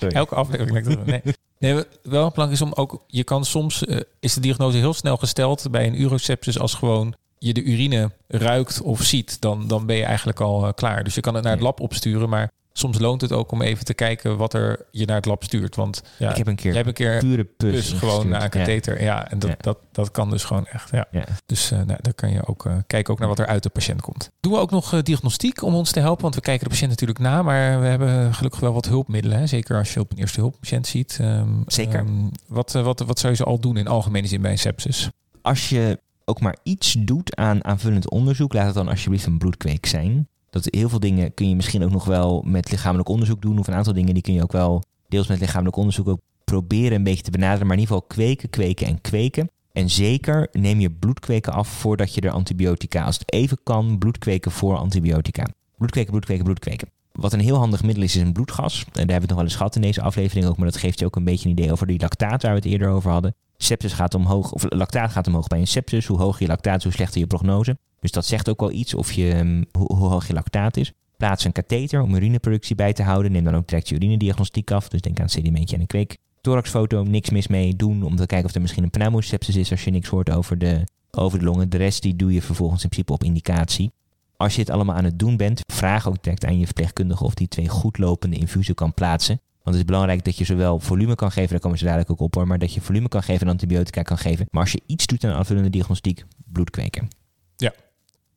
[0.12, 1.04] Elke aflevering.
[1.04, 1.22] Nee.
[1.58, 5.16] Nee, wel belangrijk is om ook, je kan soms, eh, is de diagnose heel snel
[5.16, 9.96] gesteld bij een urosepsis als gewoon je de urine ruikt of ziet, dan, dan ben
[9.96, 11.04] je eigenlijk al klaar.
[11.04, 13.84] Dus je kan het naar het lab opsturen, maar soms loont het ook om even
[13.84, 15.76] te kijken wat er je naar het lab stuurt.
[15.76, 18.42] Want ja, ik heb een keer een keer pure pus, gewoon naar een.
[18.42, 18.48] Ja.
[18.48, 19.02] katheter.
[19.02, 19.56] Ja, en dat, Ja.
[19.60, 20.90] Dat, dat kan dus gewoon echt.
[20.90, 21.06] Ja.
[21.10, 21.24] Ja.
[21.46, 23.68] Dus eh nou, daar kan je ook eh, kijken ook naar wat er uit de
[23.68, 24.30] patiënt komt.
[24.40, 26.22] Doen we ook nog eh, diagnostiek om ons te helpen?
[26.22, 29.38] Want we kijken de patiënt natuurlijk na, maar we hebben gelukkig wel wat hulpmiddelen.
[29.38, 29.46] Hè?
[29.46, 31.18] Zeker als je op een eerste hulppatiënt ziet.
[31.20, 31.98] Ehm, Zeker.
[31.98, 35.08] ehm, wat, wat, wat zou je ze al doen in algemene zin bij een sepsis?
[35.42, 39.86] Als je ook maar iets doet aan aanvullend onderzoek, laat het dan alsjeblieft een bloedkweek
[39.86, 40.28] zijn.
[40.50, 43.58] Dat heel veel dingen kun je misschien ook nog wel met lichamelijk onderzoek doen.
[43.58, 46.96] Of een aantal dingen die kun je ook wel deels met lichamelijk onderzoek ook proberen
[46.96, 47.66] een beetje te benaderen.
[47.66, 49.50] Maar in ieder geval kweken, kweken en kweken.
[49.72, 54.50] En zeker neem je bloedkweken af voordat je er antibiotica, als het even kan, bloedkweken
[54.50, 55.46] voor antibiotica.
[55.76, 56.88] Bloedkweken, bloedkweken, bloedkweken.
[57.12, 58.84] Wat een heel handig middel is, is een bloedgas.
[58.84, 60.56] En daar hebben we nog wel eens gehad in deze aflevering ook.
[60.56, 62.66] Maar dat geeft je ook een beetje een idee over die lactaat waar we het
[62.66, 63.34] eerder over hadden.
[63.62, 66.06] Sepsis gaat omhoog, of lactaat gaat omhoog bij een sepsis.
[66.06, 67.78] Hoe hoger je lactaat, hoe slechter je prognose.
[68.00, 70.92] Dus dat zegt ook wel iets of je, hm, hoe, hoog je lactaat is.
[71.16, 73.32] Plaats een katheter om urineproductie bij te houden.
[73.32, 74.88] Neem dan ook direct je urinediagnostiek af.
[74.88, 76.16] Dus denk aan sedimentje en een kweek.
[76.40, 79.84] Thoraxfoto, niks mis mee doen om te kijken of er misschien een pneumosepsis is als
[79.84, 81.70] je niks hoort over de, over de longen.
[81.70, 83.92] De rest die doe je vervolgens in principe op indicatie.
[84.36, 87.34] Als je het allemaal aan het doen bent, vraag ook direct aan je verpleegkundige of
[87.34, 89.40] die twee goed lopende infusen kan plaatsen.
[89.62, 92.20] Want het is belangrijk dat je zowel volume kan geven, daar komen ze dadelijk ook
[92.20, 94.46] op hoor, maar dat je volume kan geven en antibiotica kan geven.
[94.50, 97.08] Maar als je iets doet aan aanvullende diagnostiek, bloed kweken.
[97.56, 97.72] Ja,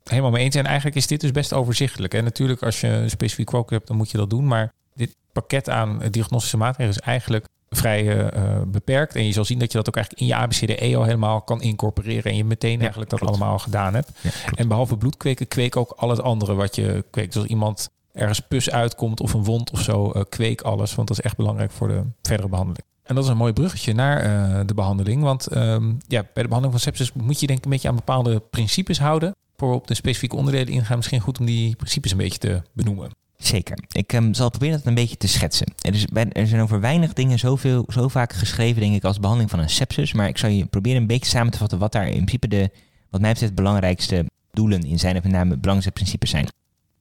[0.03, 0.55] helemaal mee eens.
[0.55, 2.13] En eigenlijk is dit dus best overzichtelijk.
[2.13, 4.47] En natuurlijk, als je een specifiek quote hebt, dan moet je dat doen.
[4.47, 9.15] Maar dit pakket aan diagnostische maatregelen is eigenlijk vrij uh, beperkt.
[9.15, 11.62] En je zal zien dat je dat ook eigenlijk in je ABCDE al helemaal kan
[11.62, 12.31] incorporeren.
[12.31, 14.12] En je meteen eigenlijk dat allemaal gedaan hebt.
[14.55, 17.33] en behalve bloedkweken, kweek ook al het andere wat je kweekt.
[17.33, 20.95] Dus als iemand ergens pus uitkomt of een wond of zo, uh, kweek alles.
[20.95, 22.86] Want dat is echt belangrijk voor de verdere behandeling.
[23.04, 25.21] En dat is een mooi bruggetje naar uh, de behandeling.
[25.21, 27.95] Want um, ja, bij de behandeling van sepsis moet je denk ik een beetje aan
[27.95, 29.36] bepaalde principes houden.
[29.58, 33.12] Voor op de specifieke onderdelen ingaan, misschien goed om die principes een beetje te benoemen.
[33.38, 33.78] Zeker.
[33.91, 35.73] Ik um, zal proberen dat een beetje te schetsen.
[35.82, 39.52] Er, is, er zijn over weinig dingen zoveel, zo vaak geschreven, denk ik, als behandeling
[39.52, 40.13] van een sepsis.
[40.13, 42.69] Maar ik zal je proberen een beetje samen te vatten wat daar in principe de,
[43.10, 45.17] wat mij betreft, belangrijkste doelen in zijn.
[45.17, 46.47] Of met name belangrijkste principes zijn.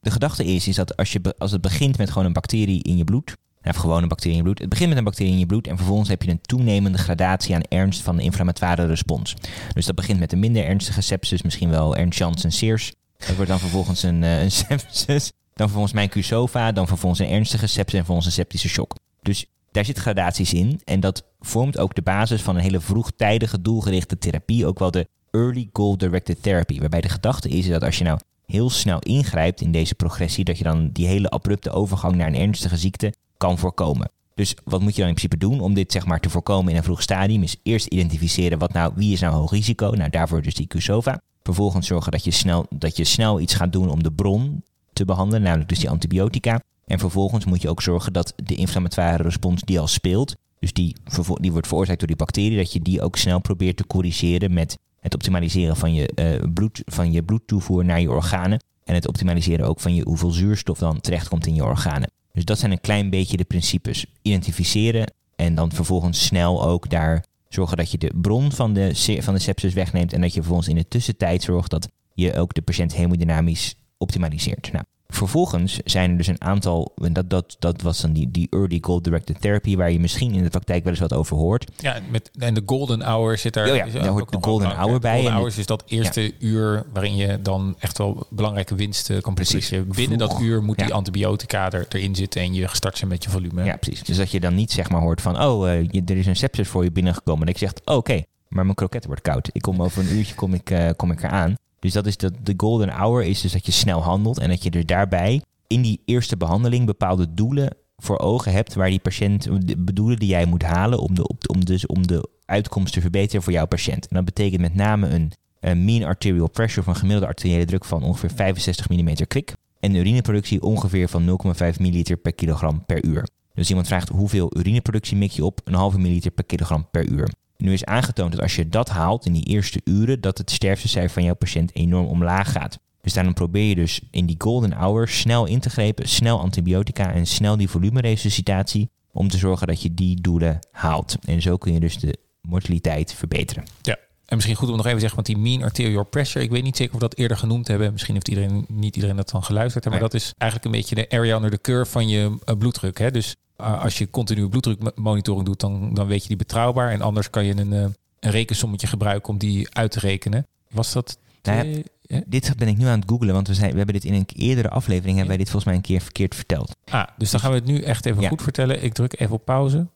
[0.03, 2.97] De gedachte is, is dat als, je, als het begint met gewoon een bacterie in
[2.97, 4.59] je bloed, of gewoon een bacterie in je bloed.
[4.59, 7.55] Het begint met een bacterie in je bloed en vervolgens heb je een toenemende gradatie
[7.55, 9.35] aan ernst van de inflammatoire respons.
[9.73, 12.93] Dus dat begint met een minder ernstige sepsis, misschien wel Ernst Janssen Sears.
[13.17, 15.31] Dat wordt dan vervolgens een, uh, een sepsis.
[15.53, 18.95] Dan vervolgens mijn Q-SOFA, dan vervolgens een ernstige sepsis en vervolgens een septische shock.
[19.21, 23.61] Dus daar zitten gradaties in en dat vormt ook de basis van een hele vroegtijdige
[23.61, 28.03] doelgerichte therapie, ook wel de early goal-directed therapy, waarbij de gedachte is dat als je
[28.03, 28.19] nou
[28.53, 32.35] heel snel ingrijpt in deze progressie, dat je dan die hele abrupte overgang naar een
[32.35, 34.11] ernstige ziekte kan voorkomen.
[34.35, 36.77] Dus wat moet je dan in principe doen om dit zeg maar te voorkomen in
[36.77, 37.43] een vroeg stadium?
[37.43, 39.89] Is eerst identificeren wat nou, wie is nou hoog risico?
[39.89, 41.21] Nou, daarvoor dus die QSOFA.
[41.43, 44.63] Vervolgens zorgen dat je, snel, dat je snel iets gaat doen om de bron
[44.93, 46.61] te behandelen, namelijk dus die antibiotica.
[46.85, 50.95] En vervolgens moet je ook zorgen dat de inflammatoire respons die al speelt, dus die,
[51.35, 54.77] die wordt veroorzaakt door die bacterie, dat je die ook snel probeert te corrigeren met
[55.03, 58.63] het optimaliseren van je, uh, bloed, van je bloedtoevoer naar je organen.
[58.83, 62.11] En het optimaliseren ook van je hoeveel zuurstof dan terechtkomt in je organen.
[62.31, 64.05] Dus dat zijn een klein beetje de principes.
[64.21, 69.33] Identificeren en dan vervolgens snel ook daar zorgen dat je de bron van de, van
[69.33, 70.13] de sepsis wegneemt.
[70.13, 74.71] En dat je vervolgens in de tussentijd zorgt dat je ook de patiënt hemodynamisch optimaliseert.
[74.71, 78.47] Nou, Vervolgens zijn er dus een aantal, en dat, dat, dat was dan die, die
[78.49, 81.71] early goal-directed therapy, waar je misschien in de praktijk wel eens wat over hoort.
[81.77, 83.69] Ja, met, en de golden hour zit er.
[83.69, 85.15] Oh ja, daar hoort de golden hour ja, bij.
[85.15, 89.87] golden hours is dat eerste uur waarin je dan echt wel belangrijke winsten kan presteren.
[89.87, 93.29] Binnen dat uur moet die antibiotica er, erin zitten en je gestart zijn met je
[93.29, 93.63] volume.
[93.63, 94.03] Ja, precies.
[94.03, 96.35] Dus dat je dan niet zeg maar hoort van, oh, uh, je, er is een
[96.35, 97.41] sepsis voor je binnengekomen.
[97.47, 99.49] En ik zeg, oh, oké, maar mijn kroket wordt koud.
[99.51, 101.55] Ik kom over een uurtje kom ik, uh, kom ik eraan.
[101.83, 104.63] Dus dat is de, de golden hour is dus dat je snel handelt en dat
[104.63, 109.43] je er daarbij in die eerste behandeling bepaalde doelen voor ogen hebt waar die patiënt
[109.65, 113.43] de doelen die jij moet halen om de, om dus, om de uitkomst te verbeteren
[113.43, 114.07] voor jouw patiënt.
[114.07, 118.03] En dat betekent met name een, een mean arterial pressure van gemiddelde arteriële druk van
[118.03, 121.39] ongeveer 65 mm kwik en urineproductie ongeveer van
[121.73, 123.27] 0,5 ml per kilogram per uur.
[123.53, 125.61] Dus iemand vraagt hoeveel urineproductie mik je op?
[125.63, 127.29] Een halve milliliter per kilogram per uur.
[127.63, 131.11] Nu is aangetoond dat als je dat haalt in die eerste uren, dat het sterftecijfer
[131.11, 132.79] van jouw patiënt enorm omlaag gaat.
[133.01, 137.13] Dus daarom probeer je dus in die golden hour snel in te grepen, snel antibiotica
[137.13, 141.15] en snel die volumeresuscitatie, om te zorgen dat je die doelen haalt.
[141.25, 143.63] En zo kun je dus de mortaliteit verbeteren.
[143.81, 146.51] Ja, en misschien goed om nog even te zeggen, want die mean arterial pressure, ik
[146.51, 147.91] weet niet zeker of we dat eerder genoemd hebben.
[147.91, 151.09] Misschien heeft iedereen, niet iedereen dat dan geluisterd, maar dat is eigenlijk een beetje de
[151.09, 152.97] area under the curve van je uh, bloeddruk.
[152.97, 153.11] Hè?
[153.11, 156.91] Dus uh, als je continu bloeddrukmonitoring doet, dan, dan weet je die betrouwbaar.
[156.91, 157.81] En anders kan je een, uh,
[158.19, 160.47] een rekensommetje gebruiken om die uit te rekenen.
[160.69, 161.17] Was dat...
[161.41, 164.05] Nou ja, dit ben ik nu aan het googlen, want we, zijn, we hebben dit
[164.05, 166.75] in een eerdere aflevering, hebben wij dit volgens mij een keer verkeerd verteld.
[166.89, 168.83] Ah, dus dan gaan we het nu echt even goed vertellen.
[168.83, 169.87] Ik druk even op pauze.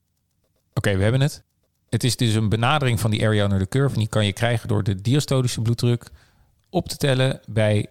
[0.73, 1.43] Oké, we hebben het.
[1.89, 3.93] Het is dus een benadering van die area under the curve.
[3.93, 6.09] En die kan je krijgen door de diastolische bloeddruk
[6.69, 7.87] op te tellen bij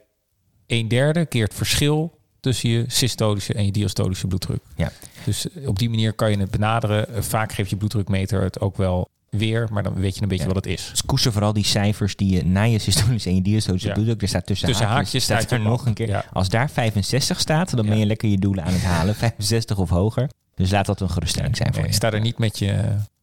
[0.66, 2.15] een derde keer het verschil
[2.46, 4.60] tussen je systolische en je diastolische bloeddruk.
[4.76, 4.92] Ja.
[5.24, 7.24] Dus op die manier kan je het benaderen.
[7.24, 10.54] Vaak geeft je bloeddrukmeter het ook wel weer, maar dan weet je een beetje wat
[10.54, 10.88] het is.
[10.90, 13.94] Dus koester vooral die cijfers die je na je systolische en je diastolische ja.
[13.94, 16.08] bloeddruk, er staat tussen, tussen haakjes, staat er nog een keer.
[16.08, 16.24] Ja.
[16.32, 19.90] Als daar 65 staat, dan ben je lekker je doelen aan het halen, 65 of
[19.90, 20.28] hoger.
[20.54, 21.96] Dus laat dat een geruststelling zijn voor nee, je.
[21.96, 22.66] Sta er niet met je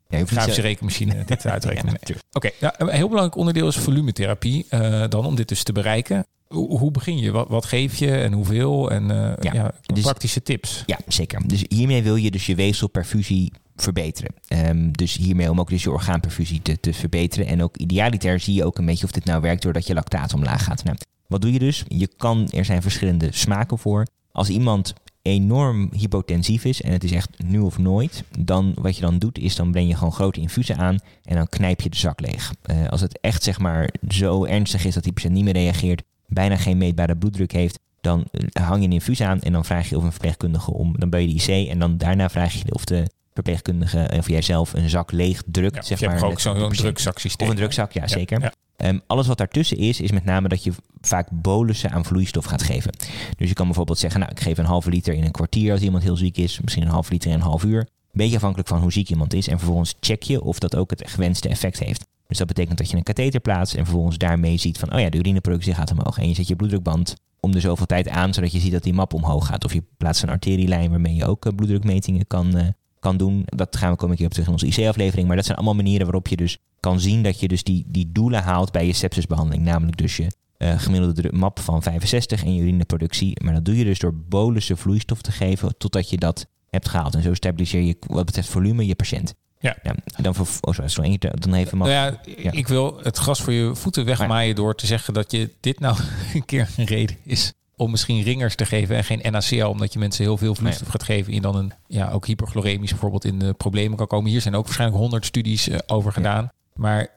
[0.08, 1.96] ja, je grafische rekenmachine dit uitrekenen.
[2.32, 6.26] Oké, okay, een heel belangrijk onderdeel is volumetherapie uh, dan om dit dus te bereiken.
[6.54, 7.32] Hoe, begin je?
[7.32, 8.92] Wat, wat, geef je en hoeveel?
[8.92, 10.84] En uh, ja, ja dus, praktische tips.
[10.86, 11.48] Ja, zeker.
[11.48, 14.34] Dus hiermee wil je dus je weefselperfusie verbeteren.
[14.48, 17.48] Um, dus hiermee om ook dus je orgaanperfusie te, te verbeteren.
[17.48, 20.34] En ook idealiter zie je ook een beetje of dit nou werkt doordat je lactaat
[20.34, 20.84] omlaag gaat.
[20.84, 21.84] Nou, wat doe je dus?
[21.88, 24.08] Je kan, er zijn verschillende smaken voor.
[24.32, 29.02] Als iemand enorm hypotensief is en het is echt nu of nooit, dan wat je
[29.02, 31.98] dan doet is dan breng je gewoon grote infusen aan en dan knijp je de
[31.98, 32.54] zak leeg.
[32.66, 36.04] Uh, als het echt zeg maar zo ernstig is dat die patiënt niet meer reageert,
[36.34, 39.90] bijna geen meetbare bloeddruk heeft, Dan eh, hang je een infuus aan en dan vraag
[39.90, 41.00] je of een verpleegkundige om.
[41.00, 44.28] Dan ben je de IC en dan daarna vraag je of de verpleegkundige eh, of
[44.28, 45.76] jij zelf een zak leeg drukt.
[45.76, 47.48] Ja, zeg je maar, hebt ook zo'n drugzaksysteem.
[47.48, 48.42] Of een drugzak, ja, zeker.
[48.42, 48.54] ja.
[48.76, 52.64] Ehm, alles wat daartussen is, is met name dat je vaak bolussen aan vloeistof gaat
[52.64, 52.92] geven.
[53.38, 55.82] Dus je kan bijvoorbeeld zeggen, nou, ik geef een halve liter in een kwartier als
[55.82, 56.60] iemand heel ziek is.
[56.62, 57.88] Misschien een halve liter in een half uur.
[58.12, 59.48] Beetje afhankelijk van hoe ziek iemand is.
[59.48, 62.06] En vervolgens check je of dat ook het gewenste effect heeft.
[62.28, 65.10] Dus dat betekent dat je een katheter plaatst en vervolgens daarmee ziet van, oh ja,
[65.10, 66.18] de urineproductie gaat omhoog.
[66.18, 68.94] En je zet je bloeddrukband om de zoveel tijd aan, zodat je ziet dat die
[68.94, 69.66] map omhoog gaat.
[69.66, 72.68] Of je plaatst een arterielijn waarmee je ook eh, bloeddrukmetingen kan, eh,
[73.00, 73.44] kan doen.
[73.46, 75.28] Dat gaan we komen een keer op terug in onze IC-aflevering.
[75.28, 78.12] Maar dat zijn allemaal manieren waarop je dus kan zien dat je dus die, die
[78.12, 79.64] doelen haalt bij je sepsisbehandeling.
[79.64, 83.44] Namelijk dus je eh, gemiddelde map van 65 en je urineproductie.
[83.44, 87.16] Maar dat doe je dus door bolussen vloeistof te geven totdat je dat hebt gehaald.
[87.16, 89.34] En zo stabiliseer je wat betreft volume je patiënt.
[89.64, 89.96] Ja.
[90.22, 91.88] dan, voor, oh, sorry, sorry, dan even mag.
[91.88, 95.50] Nou ja, ik wil het gras voor je voeten wegmaaien door te zeggen dat je
[95.60, 95.98] dit nou
[96.34, 100.00] een keer een reden is om misschien ringers te geven en geen NaCl, omdat je
[100.00, 103.54] mensen heel veel vloeistof gaat geven en dan een ja ook hyperchloremisch bijvoorbeeld in de
[103.54, 104.32] problemen kan komen.
[104.32, 107.08] Hier zijn ook waarschijnlijk honderd studies eh, over gedaan, maar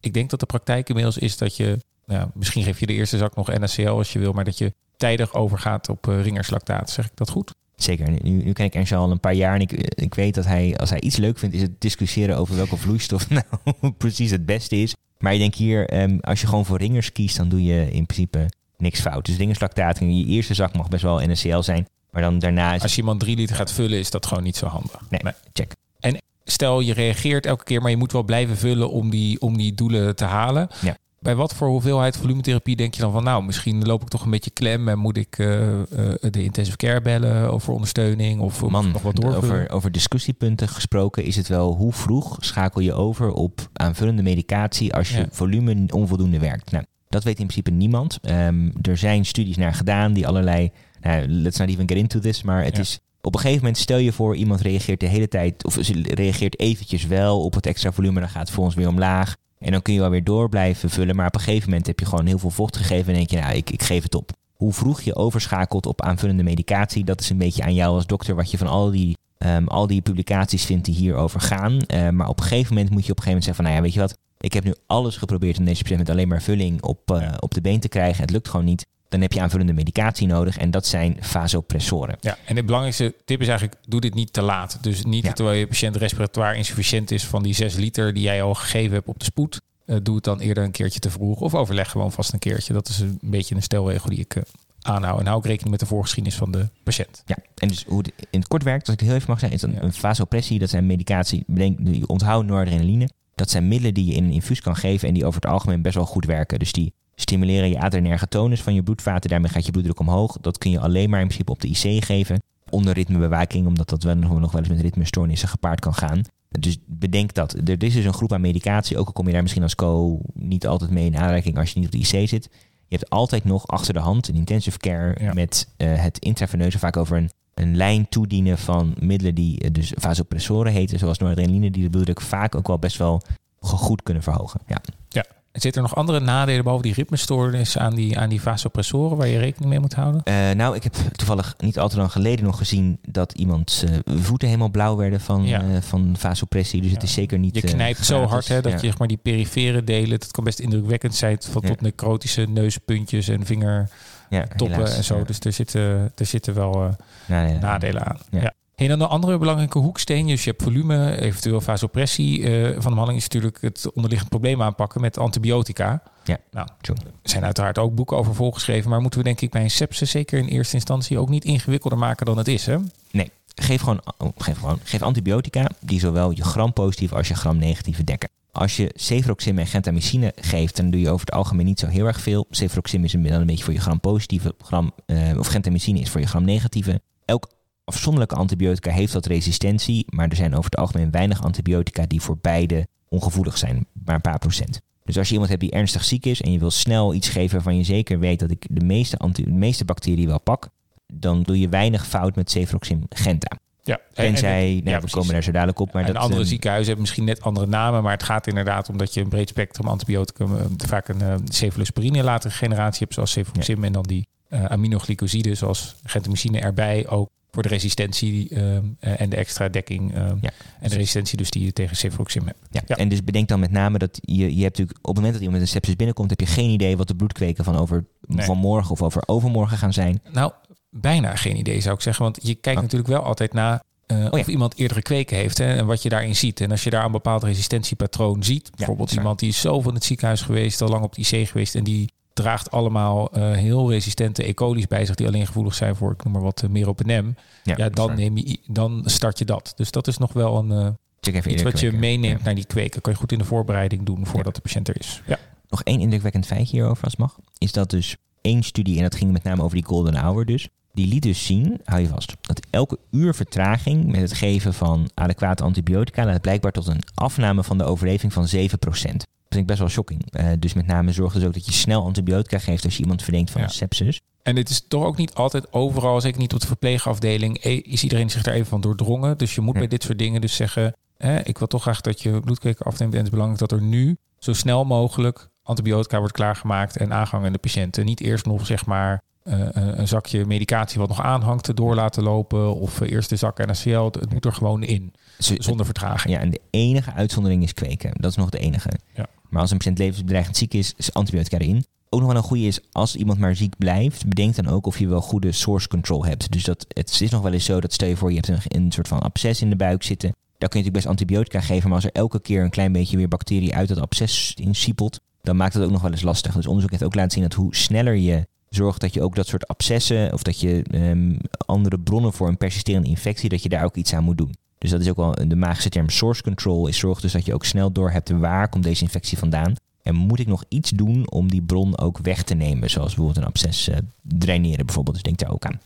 [0.00, 2.92] ik denk dat de praktijk inmiddels is dat je nou, ja, misschien geef je de
[2.92, 6.90] eerste zak nog NaCl als je wil, maar dat je tijdig overgaat op uh, ringerslactaat.
[6.90, 7.54] Zeg ik dat goed?
[7.82, 8.10] Zeker.
[8.10, 10.76] Nu, nu ken ik Ernst al een paar jaar en ik, ik weet dat hij,
[10.76, 14.76] als hij iets leuk vindt, is het discussiëren over welke vloeistof nou precies het beste
[14.76, 14.94] is.
[15.18, 18.06] Maar ik denk hier, um, als je gewoon voor ringers kiest, dan doe je in
[18.06, 19.26] principe niks fout.
[19.26, 22.74] Dus ringerslactaat in je eerste zak mag best wel NaCl zijn, maar dan daarna...
[22.74, 25.00] Is als je iemand drie liter gaat vullen, is dat gewoon niet zo handig.
[25.10, 25.32] Nee, nee.
[25.52, 25.72] check.
[26.00, 29.56] En stel je reageert elke keer, maar je moet wel blijven vullen om die, om
[29.56, 30.68] die doelen te halen.
[30.80, 30.96] Ja.
[31.20, 34.30] Bij wat voor hoeveelheid volumetherapie denk je dan van, nou, misschien loop ik toch een
[34.30, 35.84] beetje klem en moet ik uh, uh,
[36.30, 39.34] de intensive care bellen over ondersteuning of Man, nog wat door?
[39.34, 44.94] Over, over discussiepunten gesproken is het wel hoe vroeg schakel je over op aanvullende medicatie
[44.94, 45.26] als je ja.
[45.30, 46.70] volume onvoldoende werkt.
[46.70, 48.18] Nou, dat weet in principe niemand.
[48.30, 52.42] Um, er zijn studies naar gedaan die allerlei, nou, let's not even get into this,
[52.42, 52.82] maar het ja.
[52.82, 56.02] is op een gegeven moment stel je voor iemand reageert de hele tijd of ze
[56.02, 59.36] reageert eventjes wel op het extra volume, dan gaat het voor ons weer omlaag.
[59.60, 61.16] En dan kun je wel weer door blijven vullen.
[61.16, 63.08] Maar op een gegeven moment heb je gewoon heel veel vocht gegeven.
[63.08, 64.30] En denk je, nou, ik, ik geef het op.
[64.52, 68.34] Hoe vroeg je overschakelt op aanvullende medicatie, dat is een beetje aan jou als dokter
[68.34, 71.72] wat je van al die, um, al die publicaties vindt die hierover gaan.
[71.72, 73.76] Uh, maar op een gegeven moment moet je op een gegeven moment zeggen van, nou
[73.76, 76.42] ja, weet je wat, ik heb nu alles geprobeerd om deze patiënt met alleen maar
[76.42, 78.22] vulling op, uh, op de been te krijgen.
[78.22, 78.86] Het lukt gewoon niet.
[79.10, 82.16] Dan heb je aanvullende medicatie nodig en dat zijn vasopressoren.
[82.20, 84.78] Ja, en de belangrijkste tip is eigenlijk, doe dit niet te laat.
[84.80, 85.32] Dus niet ja.
[85.32, 89.08] terwijl je patiënt respiratoire insufficiënt is van die 6 liter die jij al gegeven hebt
[89.08, 89.60] op de spoed.
[89.86, 92.72] Uh, doe het dan eerder een keertje te vroeg of overleg gewoon vast een keertje.
[92.72, 94.42] Dat is een beetje een stelregel die ik uh,
[94.82, 95.20] aanhoud.
[95.20, 97.22] En hou ook rekening met de voorgeschiedenis van de patiënt.
[97.26, 99.38] Ja, en dus hoe het in het kort werkt, als ik het heel even mag
[99.38, 99.82] zeggen, is dan ja.
[99.82, 100.58] een vasopressie.
[100.58, 103.08] Dat zijn medicatie, bedenk, onthoud noradrenaline.
[103.34, 105.82] Dat zijn middelen die je in een infuus kan geven en die over het algemeen
[105.82, 106.58] best wel goed werken.
[106.58, 109.30] Dus die stimuleren je adrenerge tonus van je bloedvaten.
[109.30, 110.38] Daarmee gaat je bloeddruk omhoog.
[110.40, 112.42] Dat kun je alleen maar in principe op de IC geven.
[112.70, 116.22] Onder ritmebewaking, omdat dat wel nog wel eens met ritmestoornissen gepaard kan gaan.
[116.58, 117.52] Dus bedenk dat.
[117.52, 118.98] Er is dus een groep aan medicatie.
[118.98, 121.78] Ook al kom je daar misschien als co niet altijd mee in aanraking als je
[121.78, 122.48] niet op de IC zit.
[122.86, 125.32] Je hebt altijd nog achter de hand een intensive care ja.
[125.32, 126.78] met uh, het intraveneuze.
[126.78, 130.98] Vaak over een, een lijn toedienen van middelen die uh, dus vasopressoren heten.
[130.98, 133.22] Zoals noradrenaline, die de bloeddruk vaak ook wel best wel
[133.60, 134.60] goed kunnen verhogen.
[134.66, 134.80] Ja.
[135.08, 135.24] ja.
[135.52, 139.38] Zit er nog andere nadelen behalve die ritmestoornis aan die, aan die vasopressoren waar je
[139.38, 140.20] rekening mee moet houden?
[140.24, 143.90] Uh, nou, ik heb toevallig niet al te lang geleden nog gezien dat iemands uh,
[144.04, 145.62] voeten helemaal blauw werden van, ja.
[145.62, 146.80] uh, van vasopressie.
[146.80, 146.94] Dus ja.
[146.94, 147.54] het is zeker niet.
[147.54, 148.78] Je knijpt zo hard hè, dat ja.
[148.78, 153.28] je zeg maar, die perifere delen, dat kan best indrukwekkend zijn, van tot necrotische neuspuntjes
[153.28, 155.24] en vingertoppen helaas, en zo.
[155.24, 158.18] Dus er zitten, er zitten wel nee, nadelen aan.
[158.30, 158.52] Ja.
[158.80, 162.80] En dan de andere belangrijke hoeksteen, dus je hebt volume, eventueel vasopressie uh, van de
[162.80, 166.02] behandeling is natuurlijk het onderliggend probleem aanpakken met antibiotica.
[166.24, 169.62] Ja, nou, er zijn uiteraard ook boeken over volgeschreven, maar moeten we denk ik bij
[169.62, 172.76] een sepsis zeker in eerste instantie ook niet ingewikkelder maken dan het is, hè?
[173.10, 174.00] Nee, geef gewoon,
[174.36, 178.28] geef gewoon geef antibiotica die zowel je gram-positieve als je gram-negatieve dekken.
[178.52, 182.06] Als je cefuroxim en gentamicine geeft, dan doe je over het algemeen niet zo heel
[182.06, 182.46] erg veel.
[182.50, 186.26] Cefuroxim is een, een beetje voor je gram-positieve, gram, uh, of gentamicine is voor je
[186.26, 187.00] gram-negatieve.
[187.24, 187.48] Elk
[187.90, 192.38] afzonderlijke antibiotica heeft dat resistentie, maar er zijn over het algemeen weinig antibiotica die voor
[192.40, 194.80] beide ongevoelig zijn, maar een paar procent.
[195.04, 197.52] Dus als je iemand hebt die ernstig ziek is en je wil snel iets geven
[197.52, 200.68] waarvan je zeker weet dat ik de meeste, anti, de meeste bacteriën wel pak,
[201.12, 203.58] dan doe je weinig fout met cefuroxim genta.
[203.82, 205.92] Ja, en, en, nou, ja, we komen daar zo dadelijk op.
[205.92, 208.88] Maar en dat, andere um, ziekenhuizen hebben misschien net andere namen, maar het gaat inderdaad
[208.88, 213.14] om dat je een breed spectrum antibioticum, uh, vaak een uh, cephalosporine latere generatie hebt,
[213.14, 213.86] zoals cefuroxim, ja.
[213.86, 219.30] en dan die uh, aminoglycoside, zoals gentamicine erbij ook voor de resistentie ehm, eh, en
[219.30, 220.14] de extra dekking.
[220.14, 220.50] ehm, Ja.
[220.80, 222.58] En de resistentie dus die je tegen cefuroxim hebt.
[222.70, 222.80] Ja.
[222.86, 222.96] Ja.
[222.96, 225.42] En dus bedenk dan met name dat je, je hebt natuurlijk op het moment dat
[225.42, 228.44] iemand met een sepsis binnenkomt, heb je geen idee wat de bloedkweken van over Nee.
[228.46, 230.20] van morgen of over overmorgen gaan zijn.
[230.32, 230.52] Nou,
[230.90, 232.22] bijna geen idee zou ik zeggen.
[232.24, 232.84] Want je kijkt Oh.
[232.84, 236.36] natuurlijk wel altijd naar eh, of iemand eerdere kweken heeft hè, en wat je daarin
[236.36, 236.60] ziet.
[236.60, 240.04] En als je daar een bepaald resistentiepatroon ziet, bijvoorbeeld iemand die is zo van het
[240.04, 244.48] ziekenhuis geweest, al lang op het IC geweest en die draagt allemaal eh, heel resistente
[244.48, 244.54] E.
[244.54, 247.34] coli's bij zich die alleen gevoelig zijn voor, ik noem maar wat, uh, meropenem.
[247.64, 249.72] Ja, is dan, neem je, dan start je dat.
[249.76, 250.88] Dus dat is nog wel een, eh,
[251.20, 252.44] Check even iets wat je meeneemt Ja.
[252.44, 253.00] naar die kweken.
[253.00, 255.22] Kan je goed in de voorbereiding doen voordat de patiënt er is.
[255.26, 255.38] Ja.
[255.68, 257.38] Nog één indrukwekkend feitje hierover als mag.
[257.58, 260.68] Is dat dus één studie, en dat ging met name over die golden hour dus.
[260.92, 265.10] Die liet dus zien, hou je vast, dat elke uur vertraging met het geven van
[265.14, 269.26] adequate antibiotica leidt blijkbaar tot een afname van de overleving van 7%.
[269.50, 270.32] Vind ik best wel shocking.
[270.32, 273.22] Eh, dus met name zorg dus ook dat je snel antibiotica geeft als je iemand
[273.22, 273.68] verdenkt van Ja.
[273.68, 274.20] sepsis.
[274.42, 278.02] En het is toch ook niet altijd overal, zeker niet op de verpleegafdeling, eh, is
[278.02, 279.38] iedereen zich daar even van doordrongen.
[279.38, 279.78] Dus je moet Ja.
[279.80, 283.10] bij dit soort dingen dus zeggen, hè, ik wil toch graag dat je bloedkweken afneemt.
[283.12, 287.46] En het is belangrijk dat er nu zo snel mogelijk antibiotica wordt klaargemaakt en aangehangen
[287.46, 288.04] aan de patiënten.
[288.04, 293.00] Niet eerst nog zeg maar een zakje medicatie wat nog aanhangt door laten lopen of
[293.00, 294.04] eh, eerst de zak NaCl.
[294.04, 296.34] Het moet er gewoon in, zonder vertraging.
[296.34, 298.12] Ja, en de enige uitzondering is kweken.
[298.14, 298.90] Dat is nog de enige.
[299.14, 299.26] Ja.
[299.48, 301.84] Maar als een patiënt levensbedreigend ziek is, is antibiotica erin.
[302.08, 304.98] Ook nog wel een goede is, als iemand maar ziek blijft, bedenk dan ook of
[304.98, 306.52] je wel goede source control hebt.
[306.52, 308.82] Dus dat, het is nog wel eens zo dat stel je voor, je hebt een,
[308.82, 310.34] een soort van absces in de buik zitten.
[310.58, 313.16] Daar kun je natuurlijk best antibiotica geven, maar als er elke keer een klein beetje
[313.16, 316.54] weer bacterie uit dat absces insiepelt, dan maakt het ook nog wel eens lastig.
[316.54, 319.46] Dus onderzoek heeft ook laten zien dat hoe sneller je zorgt dat je ook dat
[319.46, 323.84] soort abscessen of dat je ehm, andere bronnen voor een persisterende infectie, dat je daar
[323.84, 324.54] ook iets aan moet doen.
[324.78, 326.86] Dus dat is ook wel de magische term source control.
[326.86, 329.74] Is zorg dus dat je ook snel door hebt waar komt deze infectie vandaan.
[330.02, 332.90] En moet ik nog iets doen om die bron ook weg te nemen?
[332.90, 335.14] Zoals bijvoorbeeld een absces eh, draineren bijvoorbeeld.
[335.14, 335.80] Dus denk daar ook aan.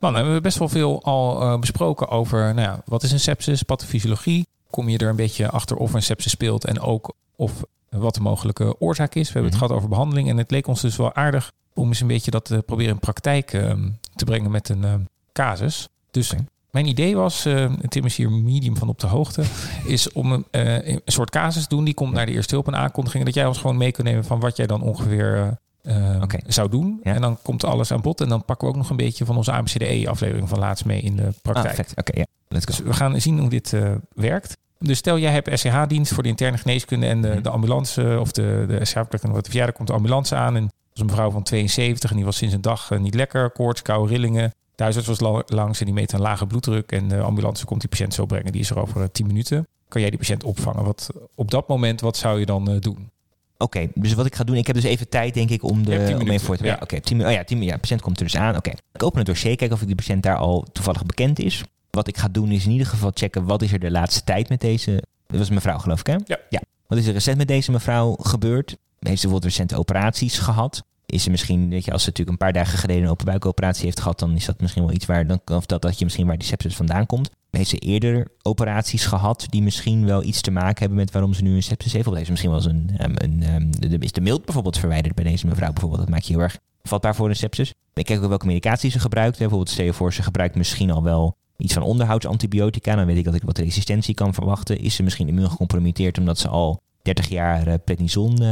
[0.00, 3.20] Dan hebben we best wel veel al eh, besproken over nou ja, wat is een
[3.20, 4.46] sepsis, pathofysiologie.
[4.70, 8.20] Kom je er een beetje achter of een sepsis speelt en ook of wat de
[8.20, 9.26] mogelijke oorzaak is.
[9.26, 9.50] We hebben Mhm.
[9.52, 12.30] het gehad over behandeling en het leek ons dus wel aardig om eens een beetje
[12.30, 13.72] dat te proberen in praktijk eh,
[14.14, 14.94] te brengen met een eh,
[15.32, 15.88] casus.
[16.10, 16.32] Dus
[16.70, 19.42] mijn idee was, eh Tim is hier medium van op de hoogte,
[19.86, 21.84] is om een, eh, een soort casus te doen.
[21.84, 23.24] Die komt naar de eerste hulp en aankondiging.
[23.24, 26.68] Dat jij ons gewoon mee kunt nemen van wat jij dan ongeveer eh, eh, zou
[26.68, 27.00] doen.
[27.02, 27.14] Ja.
[27.14, 28.20] En dan komt alles aan bod.
[28.20, 31.16] En dan pakken we ook nog een beetje van onze ABCDE-aflevering van laatst mee in
[31.16, 31.74] de Ah, praktijk.
[31.74, 31.98] perfect.
[31.98, 32.24] Oké, go.
[32.48, 34.56] dus we gaan zien hoe dit eh, werkt.
[34.78, 37.42] Dus stel jij hebt SCH-dienst voor de interne geneeskunde en de, Mhm.
[37.42, 40.56] de ambulance of de, de en wat de verjaardag komt de ambulance aan.
[40.56, 43.50] En was een mevrouw van 72 en die was sinds een dag eh, niet lekker,
[43.50, 44.54] koorts, koude rillingen.
[44.74, 47.80] De huisarts was la- langs en die meet een lage bloeddruk en de ambulance komt
[47.80, 48.52] die patiënt zo brengen.
[48.52, 49.66] Die is er over eh, 10 minuten.
[49.88, 50.84] Kan jij die patiënt opvangen?
[50.84, 53.10] Wat, op dat moment, wat zou je dan eh, doen?
[53.58, 55.90] Oké, dus wat ik ga doen, ik heb dus even tijd denk ik om, de,
[55.90, 56.72] om even minuten, voor te ja.
[56.72, 56.78] ja.
[56.82, 57.28] Oké, tien minuten.
[57.28, 58.56] Oh ja, tien, ja, de patiënt komt er dus aan.
[58.56, 61.64] Oké, ik open het dossier, kijken of ik de patiënt daar al toevallig bekend is.
[61.90, 64.48] Wat ik ga doen is in ieder geval checken wat is er de laatste tijd
[64.48, 65.02] met deze...
[65.26, 66.16] Dat was een mevrouw geloof ik hè?
[66.24, 66.38] Ja.
[66.48, 66.60] ja.
[66.86, 68.76] Wat is er recent met deze mevrouw gebeurd?
[68.98, 70.82] Heeft ze bijvoorbeeld recente operaties gehad?
[71.06, 73.84] Is ze misschien, weet je, als ze natuurlijk een paar dagen geleden een open buikoperatie
[73.84, 76.26] heeft gehad, dan is dat misschien wel iets waar, dan, of dat, dat je misschien
[76.26, 77.30] waar die sepsis vandaan komt.
[77.50, 81.42] Heeft ze eerder operaties gehad die misschien wel iets te maken hebben met waarom ze
[81.42, 82.06] nu een sepsis heeft?
[82.06, 83.42] Of heeft ze misschien wel eens een, ehm, een,
[83.82, 86.00] ehm, is de mild bijvoorbeeld verwijderd bij deze mevrouw bijvoorbeeld?
[86.00, 87.72] Dat maakt je heel erg vatbaar voor een sepsis.
[87.94, 89.38] Ik kijk ook welke medicatie ze gebruikt.
[89.38, 92.94] Bijvoorbeeld stel ze gebruikt misschien al wel iets van onderhoudsantibiotica.
[92.94, 94.78] Dan weet ik dat ik wat resistentie kan verwachten.
[94.80, 98.42] Is ze misschien immuungecompromitteerd omdat ze al 30 jaar eh, prednison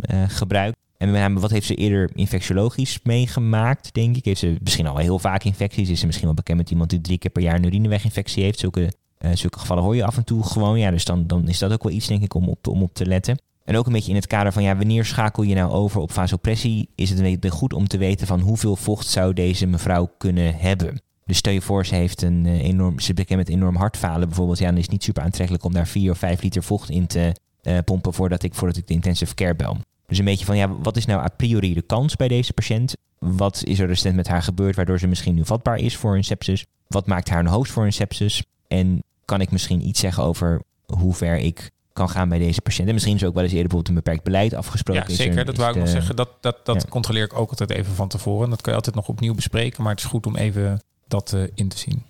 [0.00, 0.76] eh, gebruikt?
[1.02, 4.24] En wat heeft ze eerder infectiologisch meegemaakt, denk ik?
[4.24, 5.88] Heeft ze misschien al heel vaak infecties?
[5.88, 8.58] Is ze misschien wel bekend met iemand die drie keer per jaar een urineweginfectie heeft?
[8.58, 10.78] Zulke, eh, zulke gevallen hoor je af en toe gewoon.
[10.78, 12.94] Ja, dus dan, dan is dat ook wel iets, denk ik, om op, om op
[12.94, 13.42] te letten.
[13.64, 16.12] En ook een beetje in het kader van, ja, wanneer schakel je nou over op
[16.12, 16.88] vasopressie?
[16.94, 21.02] Is het goed om te weten van hoeveel vocht zou deze mevrouw kunnen hebben?
[21.26, 24.58] Dus stel je voor, ze heeft een enorm, ze bekend met enorm hartfalen bijvoorbeeld.
[24.58, 27.06] Ja, dan is het niet super aantrekkelijk om daar 4 of 5 liter vocht in
[27.06, 27.32] te
[27.62, 29.76] eh, pompen voordat ik, voordat ik de intensive care bel.
[30.06, 32.94] Dus een beetje van, ja, wat is nou a priori de kans bij deze patiënt?
[33.18, 36.24] Wat is er recent met haar gebeurd waardoor ze misschien nu vatbaar is voor een
[36.24, 36.64] sepsis?
[36.86, 38.44] Wat maakt haar een host voor een sepsis?
[38.68, 42.88] En kan ik misschien iets zeggen over hoe ver ik kan gaan bij deze patiënt?
[42.88, 45.02] En misschien is ook wel eens eerder bijvoorbeeld een beperkt beleid afgesproken.
[45.02, 45.44] Ja, Is er- zeker.
[45.44, 46.16] Dat wou ik nog zeggen.
[46.16, 46.88] Dat, dat, dat Ja.
[46.88, 48.50] controleer ik ook altijd even van tevoren.
[48.50, 49.82] Dat kan je altijd nog opnieuw bespreken.
[49.82, 52.02] Maar het is goed om even dat eh, in te zien.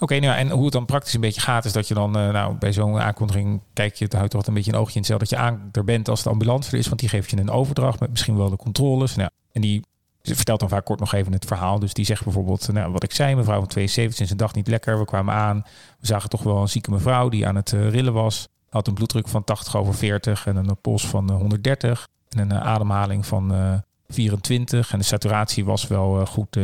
[0.00, 2.28] Oké, nou en hoe het dan praktisch een beetje gaat, is dat je dan eh,
[2.28, 5.06] nou, bij zo'n aankondiging kijk je, het houdt toch een beetje een oogje in het
[5.06, 7.36] zeil dat je aan er bent als de ambulance er is, want die geeft je
[7.36, 9.16] een overdracht met misschien wel de controles.
[9.16, 9.84] Nou, en die
[10.22, 11.78] vertelt dan vaak kort nog even het verhaal.
[11.78, 14.68] Dus die zegt bijvoorbeeld, nou, wat ik zei, mevrouw van 72 is een dag niet
[14.68, 14.98] lekker.
[14.98, 15.62] We kwamen aan,
[16.00, 18.48] we zagen toch wel een zieke mevrouw die aan het eh, rillen was.
[18.68, 22.52] Had een bloeddruk van 80 over 40 en een pols van eh, 130 en een
[22.52, 23.74] eh, ademhaling van eh,
[24.10, 24.92] 24.
[24.92, 26.62] En de saturatie was wel eh, goed eh,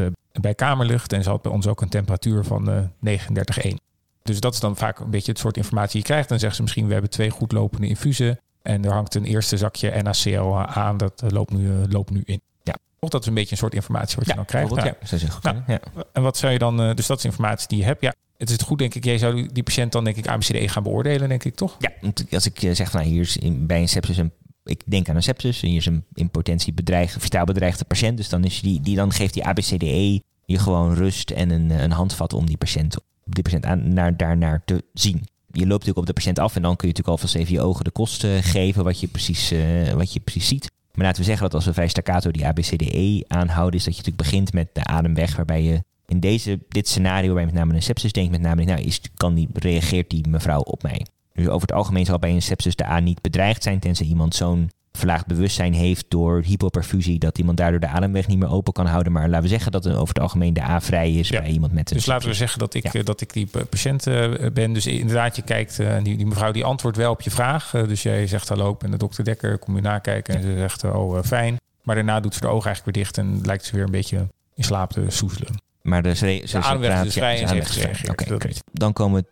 [0.00, 0.06] 96%
[0.40, 1.12] bij kamerlucht.
[1.12, 3.74] En ze had bij ons ook een temperatuur van 39,1.
[4.22, 6.28] Dus dat is dan vaak een beetje het soort informatie die je krijgt.
[6.28, 8.40] Dan zeggen ze misschien, we hebben twee goed lopende infusen.
[8.62, 10.96] En er hangt een eerste zakje NaCl aan.
[10.96, 12.40] Dat loopt nu, loopt nu in.
[12.62, 12.74] Ja.
[12.98, 14.74] Of dat is een beetje een soort informatie wat je dan krijgt.
[14.74, 15.42] Ja, dat is goed.
[15.42, 15.80] Nou, ja.
[16.12, 18.00] En wat zou je dan, dus dat is informatie die je hebt.
[18.00, 19.04] Ja, het is het goed, denk ik.
[19.04, 21.76] Jij zou die patiënt dan, denk ik, ABCDE gaan beoordelen, denk ik, toch?
[21.78, 21.92] Ja,
[22.30, 24.32] als ik zeg van nou, hier is bij een sepsis een
[24.68, 28.16] ik denk aan een sepsis en hier is een in potentie bedreigd, vitaal bedreigde patiënt.
[28.16, 31.90] Dus dan, is die, die, dan geeft die ABCDE je gewoon rust en een, een
[31.90, 35.26] handvat om die patiënt, die patiënt aan, naar, daarnaar te zien.
[35.52, 37.60] Je loopt natuurlijk op de patiënt af en dan kun je natuurlijk alvast even je
[37.60, 40.70] ogen de kosten geven wat je precies, uh, wat je precies ziet.
[40.92, 44.02] Maar laten we zeggen dat als we vrij staccato die ABCDE aanhouden, is dat je
[44.02, 47.82] natuurlijk begint met de ademweg, waarbij je in deze, dit scenario, waarbij met name een
[47.82, 51.06] sepsis denkt, met name, nou, is, kan die, reageert die mevrouw op mij?
[51.32, 54.34] Dus over het algemeen zal bij een sepsis de A niet bedreigd zijn, tenzij iemand
[54.34, 58.86] zo'n verlaagd bewustzijn heeft door hypoperfusie, dat iemand daardoor de ademweg niet meer open kan
[58.86, 59.12] houden.
[59.12, 61.90] Maar laten we zeggen dat over het algemeen de A vrij is bij iemand met
[61.90, 61.96] een.
[61.96, 64.72] Dus laten we zeggen dat ik, eh, dat ik die patiënt eh, ben.
[64.72, 67.70] Dus inderdaad, je kijkt, uh, die, die mevrouw die antwoordt wel op je vraag.
[67.70, 70.34] dus jij zegt hallo, ik ben de dokter Dekker, kom je nakijken.
[70.34, 71.56] En ze zegt oh fijn.
[71.82, 74.26] Maar daarna doet ze de ogen eigenlijk weer dicht en lijkt ze weer een beetje
[74.54, 75.62] in slaap te soezelen.
[75.82, 78.62] Maar de, ademweg is vrij en ze heeft gereageerd.
[78.72, 79.26] Dan komen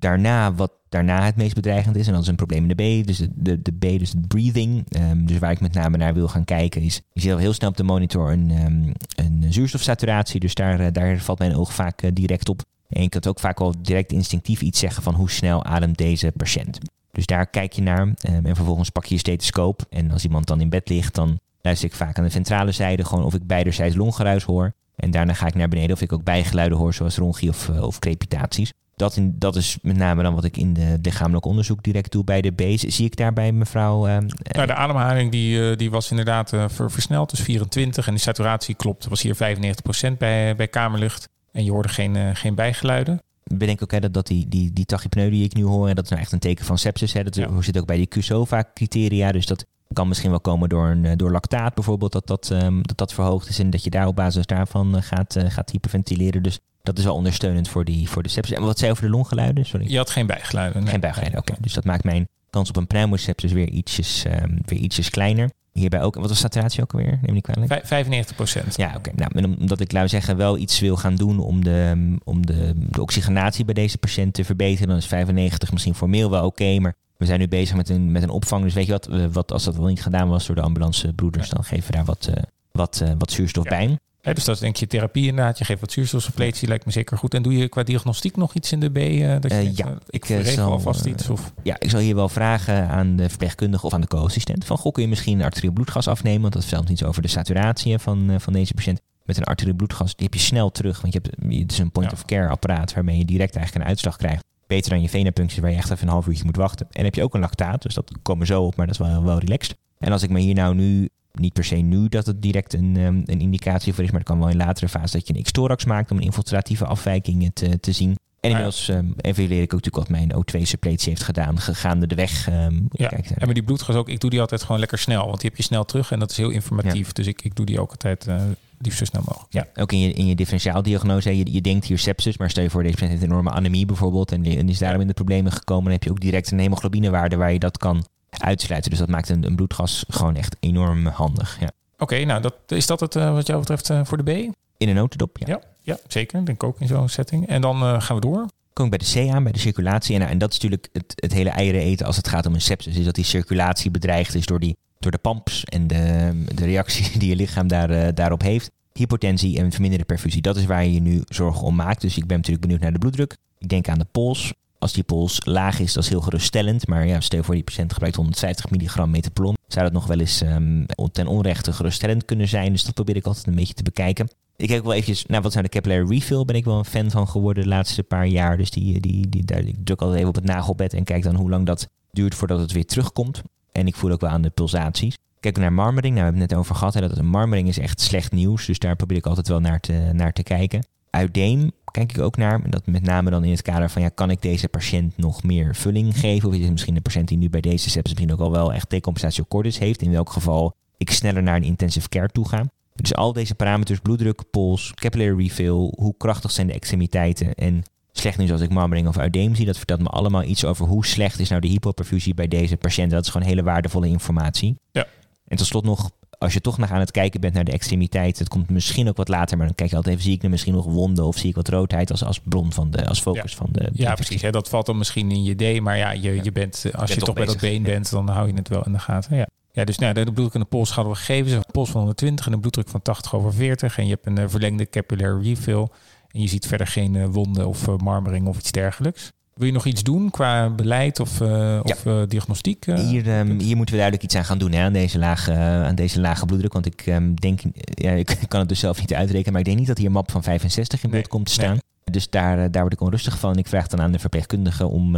[0.00, 2.06] daarna wat daarna het meest bedreigend is.
[2.06, 3.06] En dat is een probleem in de B.
[3.06, 4.86] Dus de, de, B, dus breathing.
[5.10, 7.00] Um, dus waar ik met name naar wil gaan kijken is...
[7.12, 10.40] Je ziet al heel snel op de monitor een, um, een zuurstofsaturatie.
[10.40, 12.62] Dus daar, eh, daar valt mijn oog vaak uh, direct op.
[12.88, 16.32] En je kunt ook vaak wel direct instinctief iets zeggen van hoe snel ademt deze
[16.36, 16.78] patiënt.
[17.12, 19.86] Dus daar kijk je naar um, en vervolgens pak je je stethoscoop.
[19.90, 23.04] En als iemand dan in bed ligt, dan luister ik vaak aan de ventrale zijde
[23.04, 24.72] gewoon of ik beiderzijds longgeruis hoor.
[24.96, 27.82] En daarna ga ik naar beneden of ik ook bijgeluiden hoor, zoals rongie of, uh,
[27.82, 31.82] of crepitaties dat, in, dat is met name dan wat ik in de lichamelijk onderzoek
[31.82, 32.62] direct doe bij de B.
[32.74, 34.08] Zie ik daarbij mevrouw...
[34.08, 38.06] Uh, nou, de ademhaling die, eh, die was inderdaad uh, versneld, dus 24.
[38.06, 41.28] En de saturatie klopt, was hier 95% bij, bij kamerlucht.
[41.52, 43.22] En je hoorde geen, geen bijgeluiden.
[43.44, 46.04] Ik bedenk ook hè, dat, dat die, die, die tachypneu die ik nu hoor, dat
[46.04, 47.12] is nou echt een teken van sepsis.
[47.12, 47.24] Hè.
[47.24, 47.60] Dat ja.
[47.60, 49.32] zit ook bij die CUSOVA-criteria.
[49.32, 52.98] Dus dat kan misschien wel komen door, een, door lactaat bijvoorbeeld, dat dat, um, dat
[52.98, 53.58] dat verhoogd is.
[53.58, 56.42] En dat je daar op basis daarvan gaat, gaat hyperventileren.
[56.42, 58.56] Dus dat is wel ondersteunend voor, die, voor de sepsis.
[58.56, 59.66] En wat zei over de longgeluiden?
[59.66, 59.90] Sorry.
[59.90, 60.86] Je had geen bijgeluiden.
[60.86, 61.54] Geen bijgeluiden, oké.
[61.60, 65.50] Dus dat maakt mijn kans op een pneumosepsis weer ietsjes, um, weer ietsjes kleiner.
[65.72, 67.18] Hierbij ook, wat was saturatie ook alweer?
[67.22, 67.86] Neem ik kwalijk?
[67.86, 68.76] 95 procent.
[68.76, 69.10] Ja, oké.
[69.14, 73.02] Nou, omdat ik, laat zeggen, wel iets wil gaan doen om de, om de, de
[73.02, 77.26] oxygenatie bij deze patiënt te verbeteren, dan is 95 misschien formeel wel oké, maar we
[77.26, 78.62] zijn nu bezig met een, met een opvang.
[78.62, 81.64] Dus weet je wat, wat als dat wel niet gedaan was door de ambulancebroeders, dan
[81.64, 82.34] geven we daar wat, uh,
[82.72, 85.58] wat, uh, wat zuurstof bij dus dat is denk je therapie inderdaad.
[85.58, 87.34] Je geeft wat zuurstofsuppletie, lijkt me zeker goed.
[87.34, 88.96] En doe je qua diagnostiek nog iets in de B?
[88.96, 91.28] Uh, dat je uh, ja, ik, ik zal alvast iets.
[91.28, 91.52] Of?
[91.62, 94.64] Ja, ik zal hier wel vragen aan de verpleegkundige of aan de co-assistent.
[94.64, 96.40] Van, goh, kun je misschien een arterieel bloedgas afnemen?
[96.40, 99.00] Want dat vertelt iets over de saturatie van, uh, van deze patiënt.
[99.24, 101.00] Met een arterieel bloedgas, die heb je snel terug.
[101.00, 104.44] Want je hebt, het is een point-of-care apparaat waarmee je direct eigenlijk een uitslag krijgt.
[104.66, 106.86] Beter dan je venapunctie waar je echt even een half uurtje moet wachten.
[106.90, 109.24] En heb je ook een lactaat, dus dat komen zo op, maar dat is wel,
[109.24, 109.76] wel relaxed.
[109.98, 112.96] En als ik me hier nou nu niet per se nu dat het direct een,
[112.96, 115.42] um, een indicatie voor is, maar het kan wel in latere fase dat je een
[115.42, 118.14] X-thorax maakt om een infiltratieve afwijking te, te zien.
[118.40, 122.48] En inmiddels um, evalueer ik ook natuurlijk wat mijn O2-suppletie heeft gedaan, gegaande de weg.
[122.48, 125.26] Um, ja, kijk, en met die bloedgas ook, ik doe die altijd gewoon lekker snel,
[125.26, 127.06] want die heb je snel terug en dat is heel informatief.
[127.06, 127.12] Ja.
[127.12, 128.42] Dus ik, ik doe die ook altijd uh,
[128.78, 129.52] liefst zo snel mogelijk.
[129.52, 132.70] Ja, ook in je, in je differentiaaldiagnose, je, je denkt hier sepsis, maar stel je
[132.70, 135.84] voor deze patiënt heeft enorme anemie bijvoorbeeld en, en is daarom in de problemen gekomen,
[135.84, 138.90] dan heb je ook direct een hemoglobinewaarde waar je dat kan uitsluiten.
[138.90, 141.60] Dus dat maakt een, een bloedgas gewoon echt enorm handig.
[141.60, 141.70] Ja.
[141.98, 144.54] Oké, nou dat, is dat het uh, wat jou betreft uh, voor de B?
[144.76, 145.46] In een notendop, ja.
[145.46, 145.60] ja.
[145.82, 146.44] Ja, zeker.
[146.44, 147.48] Denk ook in zo'n setting.
[147.48, 148.46] En dan uh, gaan we door.
[148.72, 150.14] Kom ik bij de C aan, bij de circulatie.
[150.14, 152.60] En, en dat is natuurlijk het, het hele eieren eten als het gaat om een
[152.60, 152.96] sepsis.
[152.96, 157.10] Is dat die circulatie bedreigd is door, die, door de pamps en de, de reactie
[157.18, 158.70] die je lichaam daar, daarop heeft.
[158.92, 160.42] Hypotensie en verminderde perfusie.
[160.42, 162.00] Dat is waar je je nu zorgen om maakt.
[162.00, 163.36] Dus ik ben natuurlijk benieuwd naar de bloeddruk.
[163.58, 164.52] Ik denk aan de pols.
[164.80, 166.86] Als die pols laag is, dat is heel geruststellend.
[166.86, 169.56] Maar ja, stel voor die patiënt gebruikt 150 milligram metaplon.
[169.66, 172.72] Zou dat nog wel eens um, ten onrechte geruststellend kunnen zijn.
[172.72, 174.28] Dus dat probeer ik altijd een beetje te bekijken.
[174.56, 176.44] Ik kijk wel eventjes naar wat zijn de capillary refill.
[176.44, 178.56] Ben ik wel een fan van geworden de laatste paar jaar.
[178.56, 181.34] Dus die, die, die, daar, ik druk altijd even op het nagelbed en kijk dan
[181.34, 183.42] hoe lang dat duurt voordat het weer terugkomt.
[183.72, 185.18] En ik voel ook wel aan de pulsaties.
[185.40, 186.14] Kijk naar marmering.
[186.14, 186.92] Nou, we hebben het net over gehad.
[186.92, 188.66] Dat marmering is echt slecht nieuws.
[188.66, 190.86] Dus daar probeer ik altijd wel naar te, naar te kijken.
[191.10, 192.70] Uiteen kijk ik ook naar.
[192.70, 195.74] Dat met name dan in het kader van, ja, kan ik deze patiënt nog meer
[195.74, 196.48] vulling geven?
[196.48, 198.72] Of is het misschien een patiënt die nu bij deze sepsis misschien ook al wel
[198.72, 200.02] echt decompensatie cordis heeft?
[200.02, 202.64] In welk geval ik sneller naar een intensive care toe ga.
[202.94, 207.82] Dus al deze parameters, bloeddruk, pols, capillary refill, hoe krachtig zijn de extremiteiten en
[208.12, 211.06] slecht nieuws als ik marmering of uideem zie, dat vertelt me allemaal iets over hoe
[211.06, 213.10] slecht is nou de hypoperfusie bij deze patiënt.
[213.10, 214.76] Dat is gewoon hele waardevolle informatie.
[214.92, 215.06] Ja.
[215.46, 216.10] En tot slot nog
[216.44, 219.16] als je toch nog aan het kijken bent naar de extremiteit, het komt misschien ook
[219.16, 221.36] wat later, maar dan kijk je altijd even, zie ik er misschien nog wonden of
[221.36, 223.88] zie ik wat roodheid als, als bron van de, als focus van de.
[223.92, 224.42] Ja, precies.
[224.42, 227.20] Hè, dat valt dan misschien in je D, maar ja, je, je bent, als je
[227.20, 229.36] toch bij dat been bent, dan hou je het wel in de gaten.
[229.36, 229.46] Ja.
[229.72, 231.56] Ja, dus nou, de bloeddruk en de pols hadden we gegeven.
[231.56, 233.98] Een pols van 120 en een bloeddruk van 80 over 40.
[233.98, 235.88] En je hebt een uh, verlengde capillary refill.
[236.28, 239.32] En je ziet verder geen uh, wonden of marmering of iets dergelijks.
[239.60, 242.26] Wil je nog iets doen qua beleid of, uh, of ja.
[242.26, 242.84] diagnostiek?
[242.84, 245.94] hier, um, hier moeten we duidelijk iets aan gaan doen hè, aan, deze lage, aan
[245.94, 246.72] deze lage bloeddruk.
[246.72, 249.78] Want ik um, denk, ja, ik kan het dus zelf niet uitrekenen, maar ik denk
[249.78, 251.70] niet dat hier een map van 65 in beeld nee, komt te staan.
[251.70, 251.80] Nee.
[252.04, 253.56] Dus daar, daar word ik onrustig van.
[253.56, 255.16] Ik vraag dan aan de verpleegkundige om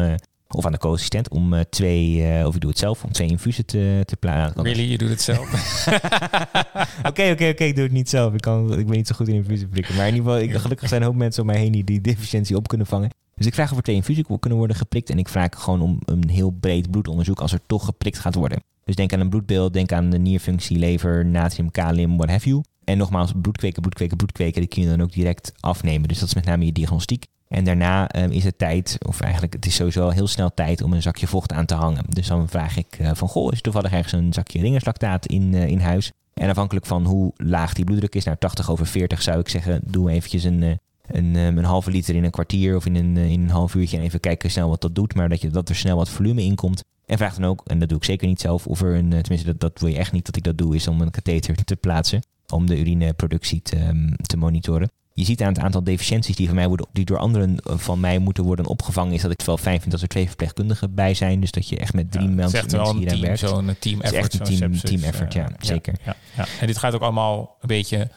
[0.48, 3.66] of aan de co-assistent om twee, uh, of ik doe het zelf, om twee infusen
[3.66, 4.62] te, te plaatsen.
[4.62, 5.46] Really, je doet het zelf?
[7.08, 8.34] Oké, oké, oké, ik doe het niet zelf.
[8.34, 9.94] Ik, kan, ik ben niet zo goed in infusen prikken.
[9.94, 12.00] Maar in ieder geval, ik, gelukkig zijn een hoop mensen om mij heen die die
[12.00, 13.10] deficiëntie op kunnen vangen.
[13.42, 15.10] Dus ik vraag of er twee infusen kunnen worden geprikt.
[15.10, 18.62] En ik vraag gewoon om een heel breed bloedonderzoek als er toch geprikt gaat worden.
[18.84, 22.62] Dus denk aan een bloedbeeld, denk aan de nierfunctie, lever, natrium, kalium, what have you.
[22.84, 26.08] En nogmaals, bloedkweken, bloedkweken, bloedkweken, die kun je dan ook direct afnemen.
[26.08, 27.26] Dus dat is met name je diagnostiek.
[27.48, 30.92] En daarna um, is het tijd, of eigenlijk het is sowieso heel snel tijd om
[30.92, 32.04] een zakje vocht aan te hangen.
[32.08, 35.52] Dus dan vraag ik uh, van, goh, is er toevallig ergens een zakje ringerslactaat in,
[35.52, 36.12] uh, in huis?
[36.34, 39.80] En afhankelijk van hoe laag die bloeddruk is, nou 80 over 40 zou ik zeggen,
[39.84, 40.72] doe eventjes een, uh,
[41.06, 43.96] een, um, een halve liter in een kwartier of in een, in een half uurtje
[43.96, 45.14] en even kijken snel wat dat doet.
[45.14, 46.84] Maar dat, je, dat er snel wat volume in komt.
[47.06, 49.46] En vraag dan ook, en dat doe ik zeker niet zelf, of er een, tenminste
[49.46, 51.76] dat, dat wil je echt niet dat ik dat doe, is om een katheter te
[51.76, 52.22] plaatsen.
[52.48, 56.54] Om de urineproductie te, um, te monitoren je ziet aan het aantal deficiënties die, van
[56.54, 59.56] mij worden, die door anderen van mij moeten worden opgevangen, is dat ik het wel
[59.56, 61.40] fijn vind dat er twee verpleegkundigen bij zijn.
[61.40, 63.38] Dus dat je echt met drie ja, mensen, mensen hier aan werkt.
[63.38, 64.02] Zo'n team effort.
[64.02, 65.94] Het is echt een team, team effort, ja, ja zeker.
[66.04, 68.10] Ja, ja, En dit gaat ook allemaal een beetje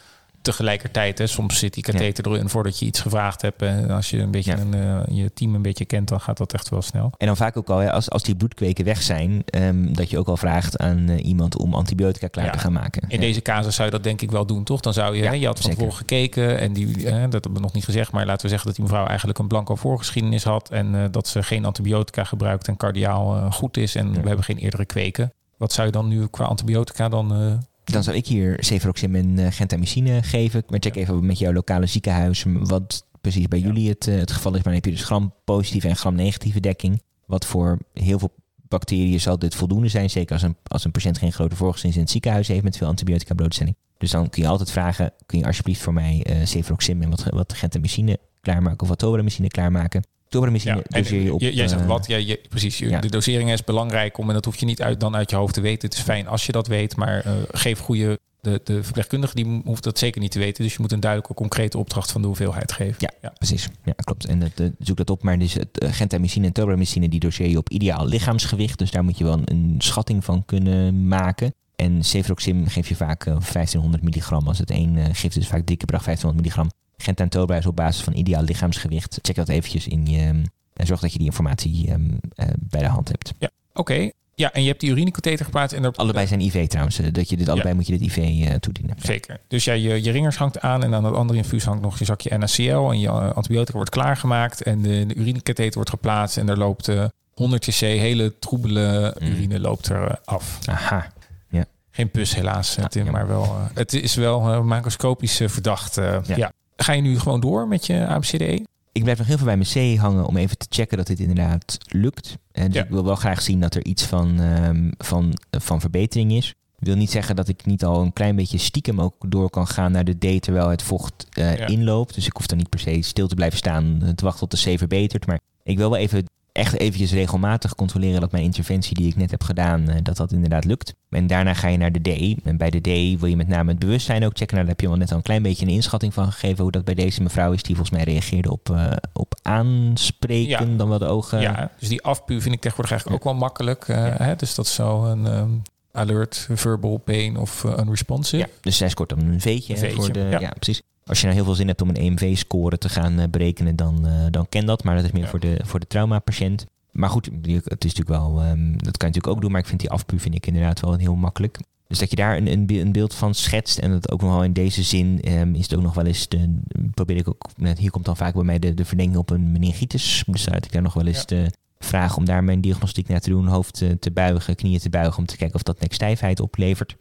[0.45, 1.17] tegelijkertijd.
[1.17, 1.27] Hè.
[1.27, 3.61] Soms zit die katheter erin voordat je iets gevraagd hebt.
[3.61, 6.53] En als je een beetje een, uh, je team een beetje kent, dan gaat dat
[6.53, 7.11] echt wel snel.
[7.17, 10.17] En dan vaak ook al, hè, als, als die bloedkweken weg zijn, um, dat je
[10.17, 12.51] ook al vraagt aan uh, iemand om antibiotica klaar ja.
[12.51, 13.03] te gaan maken.
[13.07, 14.79] In deze casus zou je dat denk ik wel doen, toch?
[14.79, 17.59] Dan zou je, hè, je had van tevoren gekeken en die, uh, dat hebben we
[17.59, 20.69] nog niet gezegd, maar laten we zeggen dat die mevrouw eigenlijk een blanco voorgeschiedenis had
[20.69, 24.85] en dat ze geen antibiotica gebruikt en cardiaal goed is en we hebben geen eerdere
[24.85, 25.33] kweken.
[25.57, 27.59] Wat zou je dan nu qua antibiotica dan
[27.91, 30.63] dan zou ik hier cefuroxim en uh, gentamicine geven.
[30.67, 34.51] Maar check even met jouw lokale ziekenhuis wat precies bij jullie het, uh, het geval
[34.51, 34.57] is.
[34.57, 37.01] Maar dan heb je dus gram positieve en gram negatieve dekking.
[37.25, 38.33] Wat voor heel veel
[38.67, 40.09] bacteriën zal dit voldoende zijn.
[40.09, 42.87] Zeker als een, als een patiënt geen grote voorgeschiedenis in het ziekenhuis heeft met veel
[42.87, 43.75] antibiotica blootstelling.
[43.97, 47.23] Dus dan kun je altijd vragen, kun je alsjeblieft voor mij uh, cefuroxim en wat,
[47.23, 50.03] wat gentamicine klaarmaken of wat tobramycine klaarmaken.
[50.29, 51.41] Tobramycine ja, doseer je op...
[51.41, 52.77] Jij zegt wat, ja, je, precies.
[52.77, 52.99] Ja.
[52.99, 55.53] De dosering is belangrijk om, en dat hoef je niet uit, dan uit je hoofd
[55.53, 55.89] te weten.
[55.89, 58.19] Het is fijn als je dat weet, maar uh, geef goede...
[58.41, 60.63] De, de verpleegkundige die hoeft dat zeker niet te weten.
[60.63, 62.95] Dus je moet een duidelijke, concrete opdracht van de hoeveelheid geven.
[62.97, 63.33] Ja, ja.
[63.37, 63.69] precies.
[63.83, 64.25] Ja, klopt.
[64.25, 65.23] En het, uh, zoek dat op.
[65.23, 68.79] Maar dus het uh, gentamicine en tobramycine, die doseer je op ideaal lichaamsgewicht.
[68.79, 71.53] Dus daar moet je wel een, een schatting van kunnen maken.
[71.75, 74.47] En cefuroxim geef je vaak 1500 milligram.
[74.47, 76.69] Als het één gift is, vaak drie keer per dag 1500 milligram.
[76.97, 79.19] Gentantoba is op basis van ideaal lichaamsgewicht.
[79.21, 80.41] Check dat eventjes in je...
[80.73, 83.33] En zorg dat je die informatie um, uh, bij de hand hebt.
[83.37, 83.79] Ja, oké.
[83.79, 84.13] Okay.
[84.35, 85.75] Ja, en je hebt die urinekatheter geplaatst.
[85.75, 85.91] En.
[85.95, 86.97] Allebei zijn IV trouwens.
[87.11, 87.75] Dat je dit allebei ja.
[87.75, 88.95] moet je dit IV uh, toedienen.
[88.99, 89.39] Zeker.
[89.47, 92.05] Dus ja, je, je ringers hangt aan en aan het andere infuus hangt nog je
[92.05, 92.89] zakje NaCl.
[92.91, 94.63] En je antibiotica wordt klaargemaakt.
[94.63, 96.37] En de, de urinekatheter wordt geplaatst.
[96.37, 99.27] En er loopt uh, 100 cc hele troebele mm.
[99.27, 100.59] urine loopt er af.
[100.65, 101.11] Aha.
[101.49, 101.65] Ja.
[101.91, 103.57] Geen pus helaas, Tim, maar wel.
[103.73, 105.95] het is wel macroscopisch verdacht.
[106.35, 106.51] Ja.
[106.75, 108.65] Ga je nu gewoon door met je ABCDE?
[108.95, 111.19] ik blijf nog heel veel bij mijn C hangen om even te checken dat dit
[111.19, 112.37] inderdaad lukt.
[112.51, 112.83] En dus ja.
[112.83, 116.49] ik wil wel graag zien dat er iets van, um, van, van verbetering is.
[116.79, 119.67] Ik wil niet zeggen dat ik niet al een klein beetje stiekem ook door kan
[119.67, 121.67] gaan naar de D terwijl het vocht uh, ja.
[121.67, 122.15] inloopt.
[122.15, 124.73] Dus ik hoef dan niet per se stil te blijven staan te wachten tot de
[124.73, 125.25] C verbetert.
[125.25, 126.25] Maar ik wil wel even
[126.55, 130.31] echt eventjes regelmatig controleren dat mijn interventie die ik net heb gedaan, uh, dat dat
[130.31, 130.93] inderdaad lukt.
[131.09, 132.45] En daarna ga je naar de D.
[132.45, 134.55] En bij de D wil je met name het bewustzijn ook checken.
[134.55, 136.71] Nou, daar heb je wel net al een klein beetje een inschatting van gegeven hoe
[136.71, 140.77] dat bij deze mevrouw is, die volgens mij reageerde op, uh, op aanspreken ja.
[140.77, 141.41] dan wel de ogen.
[141.41, 143.87] Ja, dus die afpu vind ik tegenwoordig eigenlijk ook wel makkelijk.
[143.87, 144.15] Uh, ja.
[144.17, 144.35] hè?
[144.35, 145.25] Dus dat is zo een...
[145.25, 148.37] Um alert, verbal pain of uh, unresponsive.
[148.37, 150.19] Ja, dus zij scoort dan een V'tje, een V'tje voor de.
[150.19, 150.39] Ja.
[150.39, 150.49] ja.
[150.59, 150.81] precies.
[151.05, 154.07] Als je nou heel veel zin hebt om een EMV-score te gaan uh, berekenen, dan,
[154.07, 154.83] uh, dan ken dat.
[154.83, 155.29] Maar dat is meer ja.
[155.29, 156.65] voor de, voor de traumapatiënt.
[156.91, 159.51] Maar goed, het is natuurlijk wel, um, dat kan je natuurlijk ook doen.
[159.51, 161.59] Maar ik vind die afpu vind ik inderdaad wel heel makkelijk.
[161.87, 163.77] Dus dat je daar een, een, beeld van schetst.
[163.77, 166.27] En dat ook nog wel in deze zin um, is het ook nog wel eens.
[166.27, 166.59] De,
[166.93, 167.49] probeer ik ook.
[167.77, 170.23] Hier komt dan vaak bij mij de, de verdenking op een meningitis.
[170.27, 171.25] Dus uit ik daar nog wel eens ja.
[171.25, 173.47] de vraag om daar mijn diagnostiek naar te doen.
[173.47, 175.17] Hoofd te, te buigen, knieën te buigen.
[175.17, 176.95] Om te kijken of dat nekstijfheid oplevert.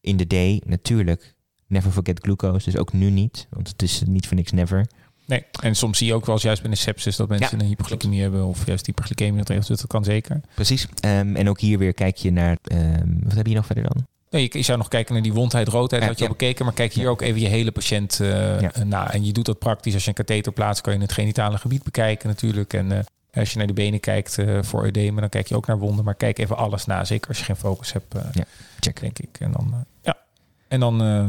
[0.00, 1.34] In de D natuurlijk.
[1.74, 2.64] Never forget glucose.
[2.70, 3.46] Dus ook nu niet.
[3.50, 4.86] Want het is niet voor niks never.
[5.26, 7.62] Nee, en soms zie je ook wel eens juist bij een sepsis dat mensen ja,
[7.62, 9.66] een hypoglycemie hebben of juist hyperglycemie dat heeft.
[9.66, 10.40] Dus dat kan zeker.
[10.54, 10.86] Precies.
[11.04, 14.06] Um, en ook hier weer kijk je naar, um, wat heb je nog verder dan?
[14.30, 16.30] Nee, je zou nog kijken naar die wondheid, roodheid, Ja, had je ja.
[16.30, 16.64] al bekeken.
[16.64, 18.70] Maar kijk hier ook even je hele patiënt Ja.
[18.84, 19.12] na.
[19.12, 19.94] En je doet dat praktisch.
[19.94, 22.72] Als je een katheter plaatst, kan je het genitale gebied bekijken natuurlijk.
[22.72, 22.98] En eh,
[23.34, 26.04] als je naar de benen kijkt eh, voor edemen, dan kijk je ook naar wonden.
[26.04, 27.04] Maar kijk even alles na.
[27.04, 28.44] Zeker als je geen focus hebt, Ja,
[28.80, 29.00] check.
[29.00, 29.36] denk ik.
[29.40, 30.16] En dan, ja.
[30.68, 31.28] En dan eh,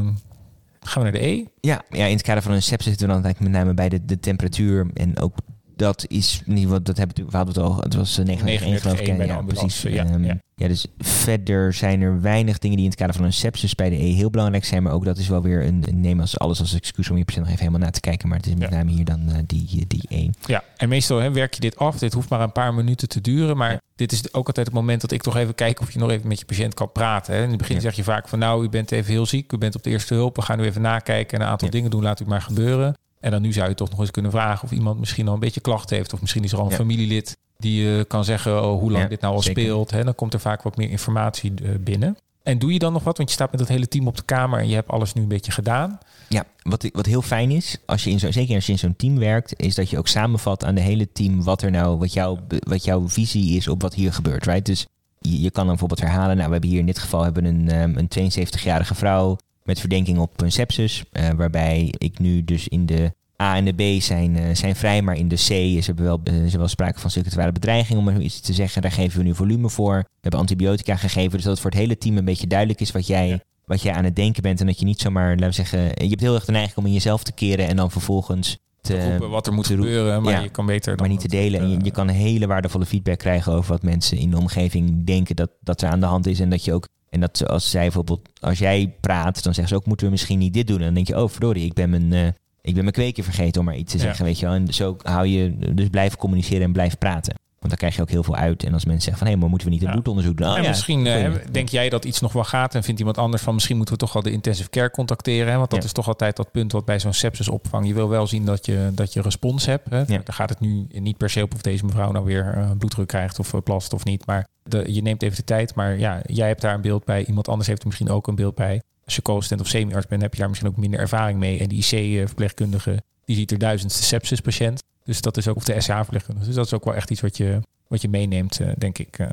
[0.88, 1.44] gaan we naar de E.
[1.60, 4.04] Ja, ja, in het kader van een sepsis zitten we dan met name bij de,
[4.04, 4.90] de temperatuur.
[4.94, 5.36] En ook
[5.76, 7.76] dat is niet wat dat hebben we hadden het al.
[7.80, 9.06] Het was eh, 39 geloof ik.
[9.06, 9.16] 39,1 hè?
[9.16, 9.82] bij de ja, precies.
[9.82, 10.38] ja, Ehm, ja.
[10.54, 13.90] ja, dus verder zijn er weinig dingen die in het kader van een sepsis bij
[13.90, 14.82] de E heel belangrijk zijn.
[14.82, 17.44] Maar ook dat is wel weer een, neem als alles als excuus om je patiënt
[17.44, 18.28] nog even helemaal na te kijken.
[18.28, 20.30] Maar het is met name hier dan eh, die, die E.
[20.46, 21.98] Ja, en meestal hè, werk je dit af.
[21.98, 23.56] Dit hoeft maar een paar minuten te duren.
[23.56, 26.10] Maar dit is ook altijd het moment dat ik toch even kijk of je nog
[26.10, 27.34] even met je patiënt kan praten.
[27.34, 27.42] Hè.
[27.42, 29.52] In het begin zeg je vaak van nou, u bent even heel ziek.
[29.52, 30.36] U bent op de eerste hulp.
[30.36, 32.02] We gaan nu even nakijken en een aantal dingen doen.
[32.02, 32.94] Laat u maar gebeuren.
[33.20, 35.40] En dan nu zou je toch nog eens kunnen vragen of iemand misschien al een
[35.40, 36.12] beetje klachten heeft.
[36.12, 36.76] Of misschien is er al een Ja.
[36.76, 39.62] familielid die eh, kan zeggen oh, hoe lang Ja, dit nou al zeker.
[39.62, 39.90] speelt.
[39.90, 40.04] Hè.
[40.04, 42.16] Dan komt er vaak wat meer informatie eh, binnen.
[42.42, 43.16] En doe je dan nog wat?
[43.16, 45.22] Want je staat met het hele team op de kamer en je hebt alles nu
[45.22, 45.98] een beetje gedaan.
[46.28, 48.96] Ja, wat, wat heel fijn is, als je in zo, zeker als je in zo'n
[48.96, 52.12] team werkt, is dat je ook samenvat aan de hele team wat er nou, wat,
[52.12, 54.46] jouw wat jouw visie is op wat hier gebeurt.
[54.46, 54.66] Right?
[54.66, 54.86] Dus
[55.18, 57.68] je, je kan dan bijvoorbeeld herhalen, nou we hebben hier in dit geval hebben een,
[57.70, 59.36] ehm, een 72-jarige vrouw
[59.66, 63.12] met verdenking op een sepsis, eh, waarbij ik nu dus in de
[63.42, 66.20] A en de B zijn, eh, zijn vrij, maar in de C is er wel,
[66.24, 68.82] eh, is er wel sprake van circulaire bedreiging, om maar iets te zeggen.
[68.82, 69.96] Daar geven we nu volume voor.
[69.96, 72.90] We hebben antibiotica gegeven, dus dat het voor het hele team een beetje duidelijk is
[72.90, 73.38] wat jij, Ja.
[73.64, 74.60] wat jij aan het denken bent.
[74.60, 76.86] En dat je niet zomaar, laten we zeggen, je hebt heel erg de neiging om
[76.86, 80.40] in jezelf te keren en dan vervolgens te, roepen wat er moet gebeuren, maar ja.
[80.40, 81.60] je kan beter dan maar niet te delen.
[81.60, 85.36] En je, je kan hele waardevolle feedback krijgen over wat mensen in de omgeving denken
[85.36, 86.40] dat, dat er aan de hand is.
[86.40, 89.74] En dat je ook, en dat als zij bijvoorbeeld, als jij praat, dan zeggen ze
[89.74, 90.78] ook, moeten we misschien niet dit doen?
[90.78, 92.26] En dan denk je, oh verdorie, ik ben mijn, eh,
[92.60, 94.04] ik ben mijn kweekje vergeten om maar iets te Ja.
[94.04, 94.54] zeggen, weet je wel.
[94.54, 97.34] En zo hou je, dus blijf communiceren en blijf praten.
[97.66, 98.64] Want dan krijg je ook heel veel uit.
[98.64, 100.48] En als mensen zeggen van, hé, maar moeten we niet een bloedonderzoek doen?
[100.48, 103.18] Oh, en ja, misschien eh, denk jij dat iets nog wel gaat en vindt iemand
[103.18, 105.52] anders van misschien moeten we toch wel de intensive care contacteren.
[105.52, 105.58] Hè?
[105.58, 107.86] Want dat is toch altijd dat punt wat bij zo'n sepsisopvang.
[107.86, 109.90] Je wil wel zien dat je, dat je respons hebt.
[109.90, 110.04] Hè?
[110.04, 113.08] Daar gaat het nu niet per se op of deze mevrouw nou weer eh, bloeddruk
[113.08, 114.26] krijgt of eh, plast of niet.
[114.26, 115.74] Maar de, je neemt even de tijd.
[115.74, 117.24] Maar ja, jij hebt daar een beeld bij.
[117.24, 118.82] Iemand anders heeft er misschien ook een beeld bij.
[119.04, 121.58] Als je co-assistent of semi-arts bent, heb je daar misschien ook minder ervaring mee.
[121.58, 124.82] En die IC-verpleegkundige, die ziet er duizendste sepsispatiënt.
[125.04, 126.46] Dus dat is ook, of de SH-verpleegkundige.
[126.46, 129.18] Dus dat is ook wel echt iets wat je, wat je meeneemt, eh, denk ik.
[129.18, 129.26] eh.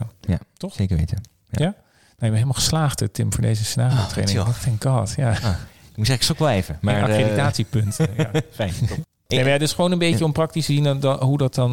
[0.74, 1.22] Zeker weten.
[1.70, 1.74] Nou,
[2.10, 4.40] je bent helemaal geslaagd, eh, Tim, voor deze scenario-training.
[4.40, 5.14] Oh, Oh, thank god.
[5.18, 6.78] Ja, Ik moet zeggen, ik wel even.
[6.82, 7.98] maar eh, accreditatiepunt.
[8.18, 8.74] ja, fijn.
[9.28, 11.56] Nee, maar ja, dus gewoon een beetje om praktisch te zien dan- dan- hoe, dat
[11.56, 11.72] dan,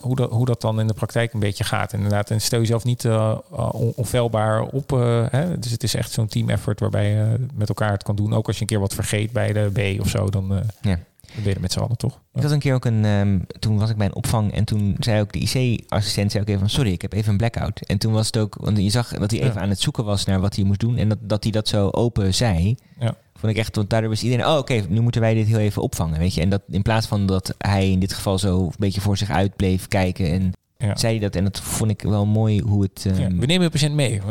[0.00, 1.92] hoe, dat, hoe dat dan in de praktijk een beetje gaat.
[1.92, 3.04] Inderdaad, en stel jezelf niet
[3.50, 4.90] on- onfeilbaar op.
[5.30, 5.58] hè?
[5.58, 8.34] Dus het is echt zo'n team effort waarbij je met elkaar het kan doen.
[8.34, 10.98] Ook als je een keer wat vergeet bij de B of zo, dan, Ja.
[11.42, 12.20] Je er met z'n allen toch?
[12.34, 14.96] Ik had een keer ook een, ehm, toen was ik bij een opvang en toen
[14.98, 17.80] zei ook de IC-assistent zei ook even van sorry, ik heb even een blackout.
[17.80, 19.60] En toen was het ook, want je zag dat hij even Ja.
[19.60, 21.88] aan het zoeken was naar wat hij moest doen en dat, dat hij dat zo
[21.90, 22.76] open zei.
[22.98, 23.16] Ja.
[23.34, 25.82] Vond ik echt, want daardoor was iedereen, oh oké, nu moeten wij dit heel even
[25.82, 26.40] opvangen, weet je.
[26.40, 29.30] En dat in plaats van dat hij in dit geval zo een beetje voor zich
[29.30, 30.96] uit bleef kijken en Ja.
[30.96, 33.04] zei hij dat en dat vond ik wel mooi hoe het...
[33.06, 34.20] ehm, we nemen de patiënt mee.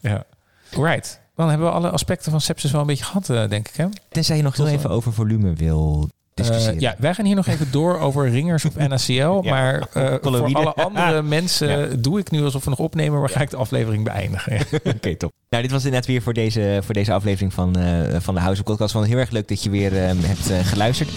[0.00, 0.24] ja.
[0.70, 1.20] Right.
[1.42, 3.74] Dan hebben we alle aspecten van sepsis wel een beetje gehad, eh, denk ik.
[3.76, 3.86] Hè?
[4.08, 6.74] Tenzij je nog heel Tot- even over volume wil discussiëren.
[6.74, 9.12] Eh, ja, wij gaan hier nog even door over ringers of NaCl.
[9.12, 11.96] Ja, maar eh, voor alle andere mensen Ja.
[11.98, 14.60] doe ik nu alsof we nog opnemen, maar ga ik de aflevering beëindigen.
[14.96, 15.32] Oké, top.
[15.48, 18.60] Nou, dit was inderdaad weer voor deze, voor deze aflevering van, eh, van de House
[18.60, 18.88] of Podcast.
[18.94, 21.08] Ik vond het heel erg leuk dat je weer hebt eh, geluisterd.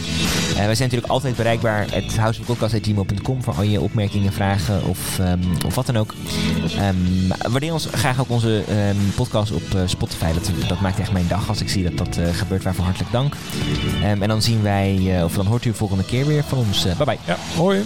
[0.55, 1.85] Eh, wij zijn natuurlijk altijd bereikbaar.
[1.91, 2.17] Het
[3.43, 5.39] voor al je opmerkingen, vragen of, ehm,
[5.73, 6.13] wat dan ook.
[6.77, 6.95] Ehm
[7.51, 10.31] waardeer ons graag ook onze ehm, podcast op eh, Spotify.
[10.67, 12.63] Dat, maakt echt mijn dag als ik zie dat dat eh, gebeurt.
[12.63, 13.35] Waarvoor hartelijk dank.
[14.01, 16.83] En dan zien wij, of dan hoort u de volgende keer weer van ons.
[16.83, 17.17] Bye bye.
[17.25, 17.83] Ja, hoi.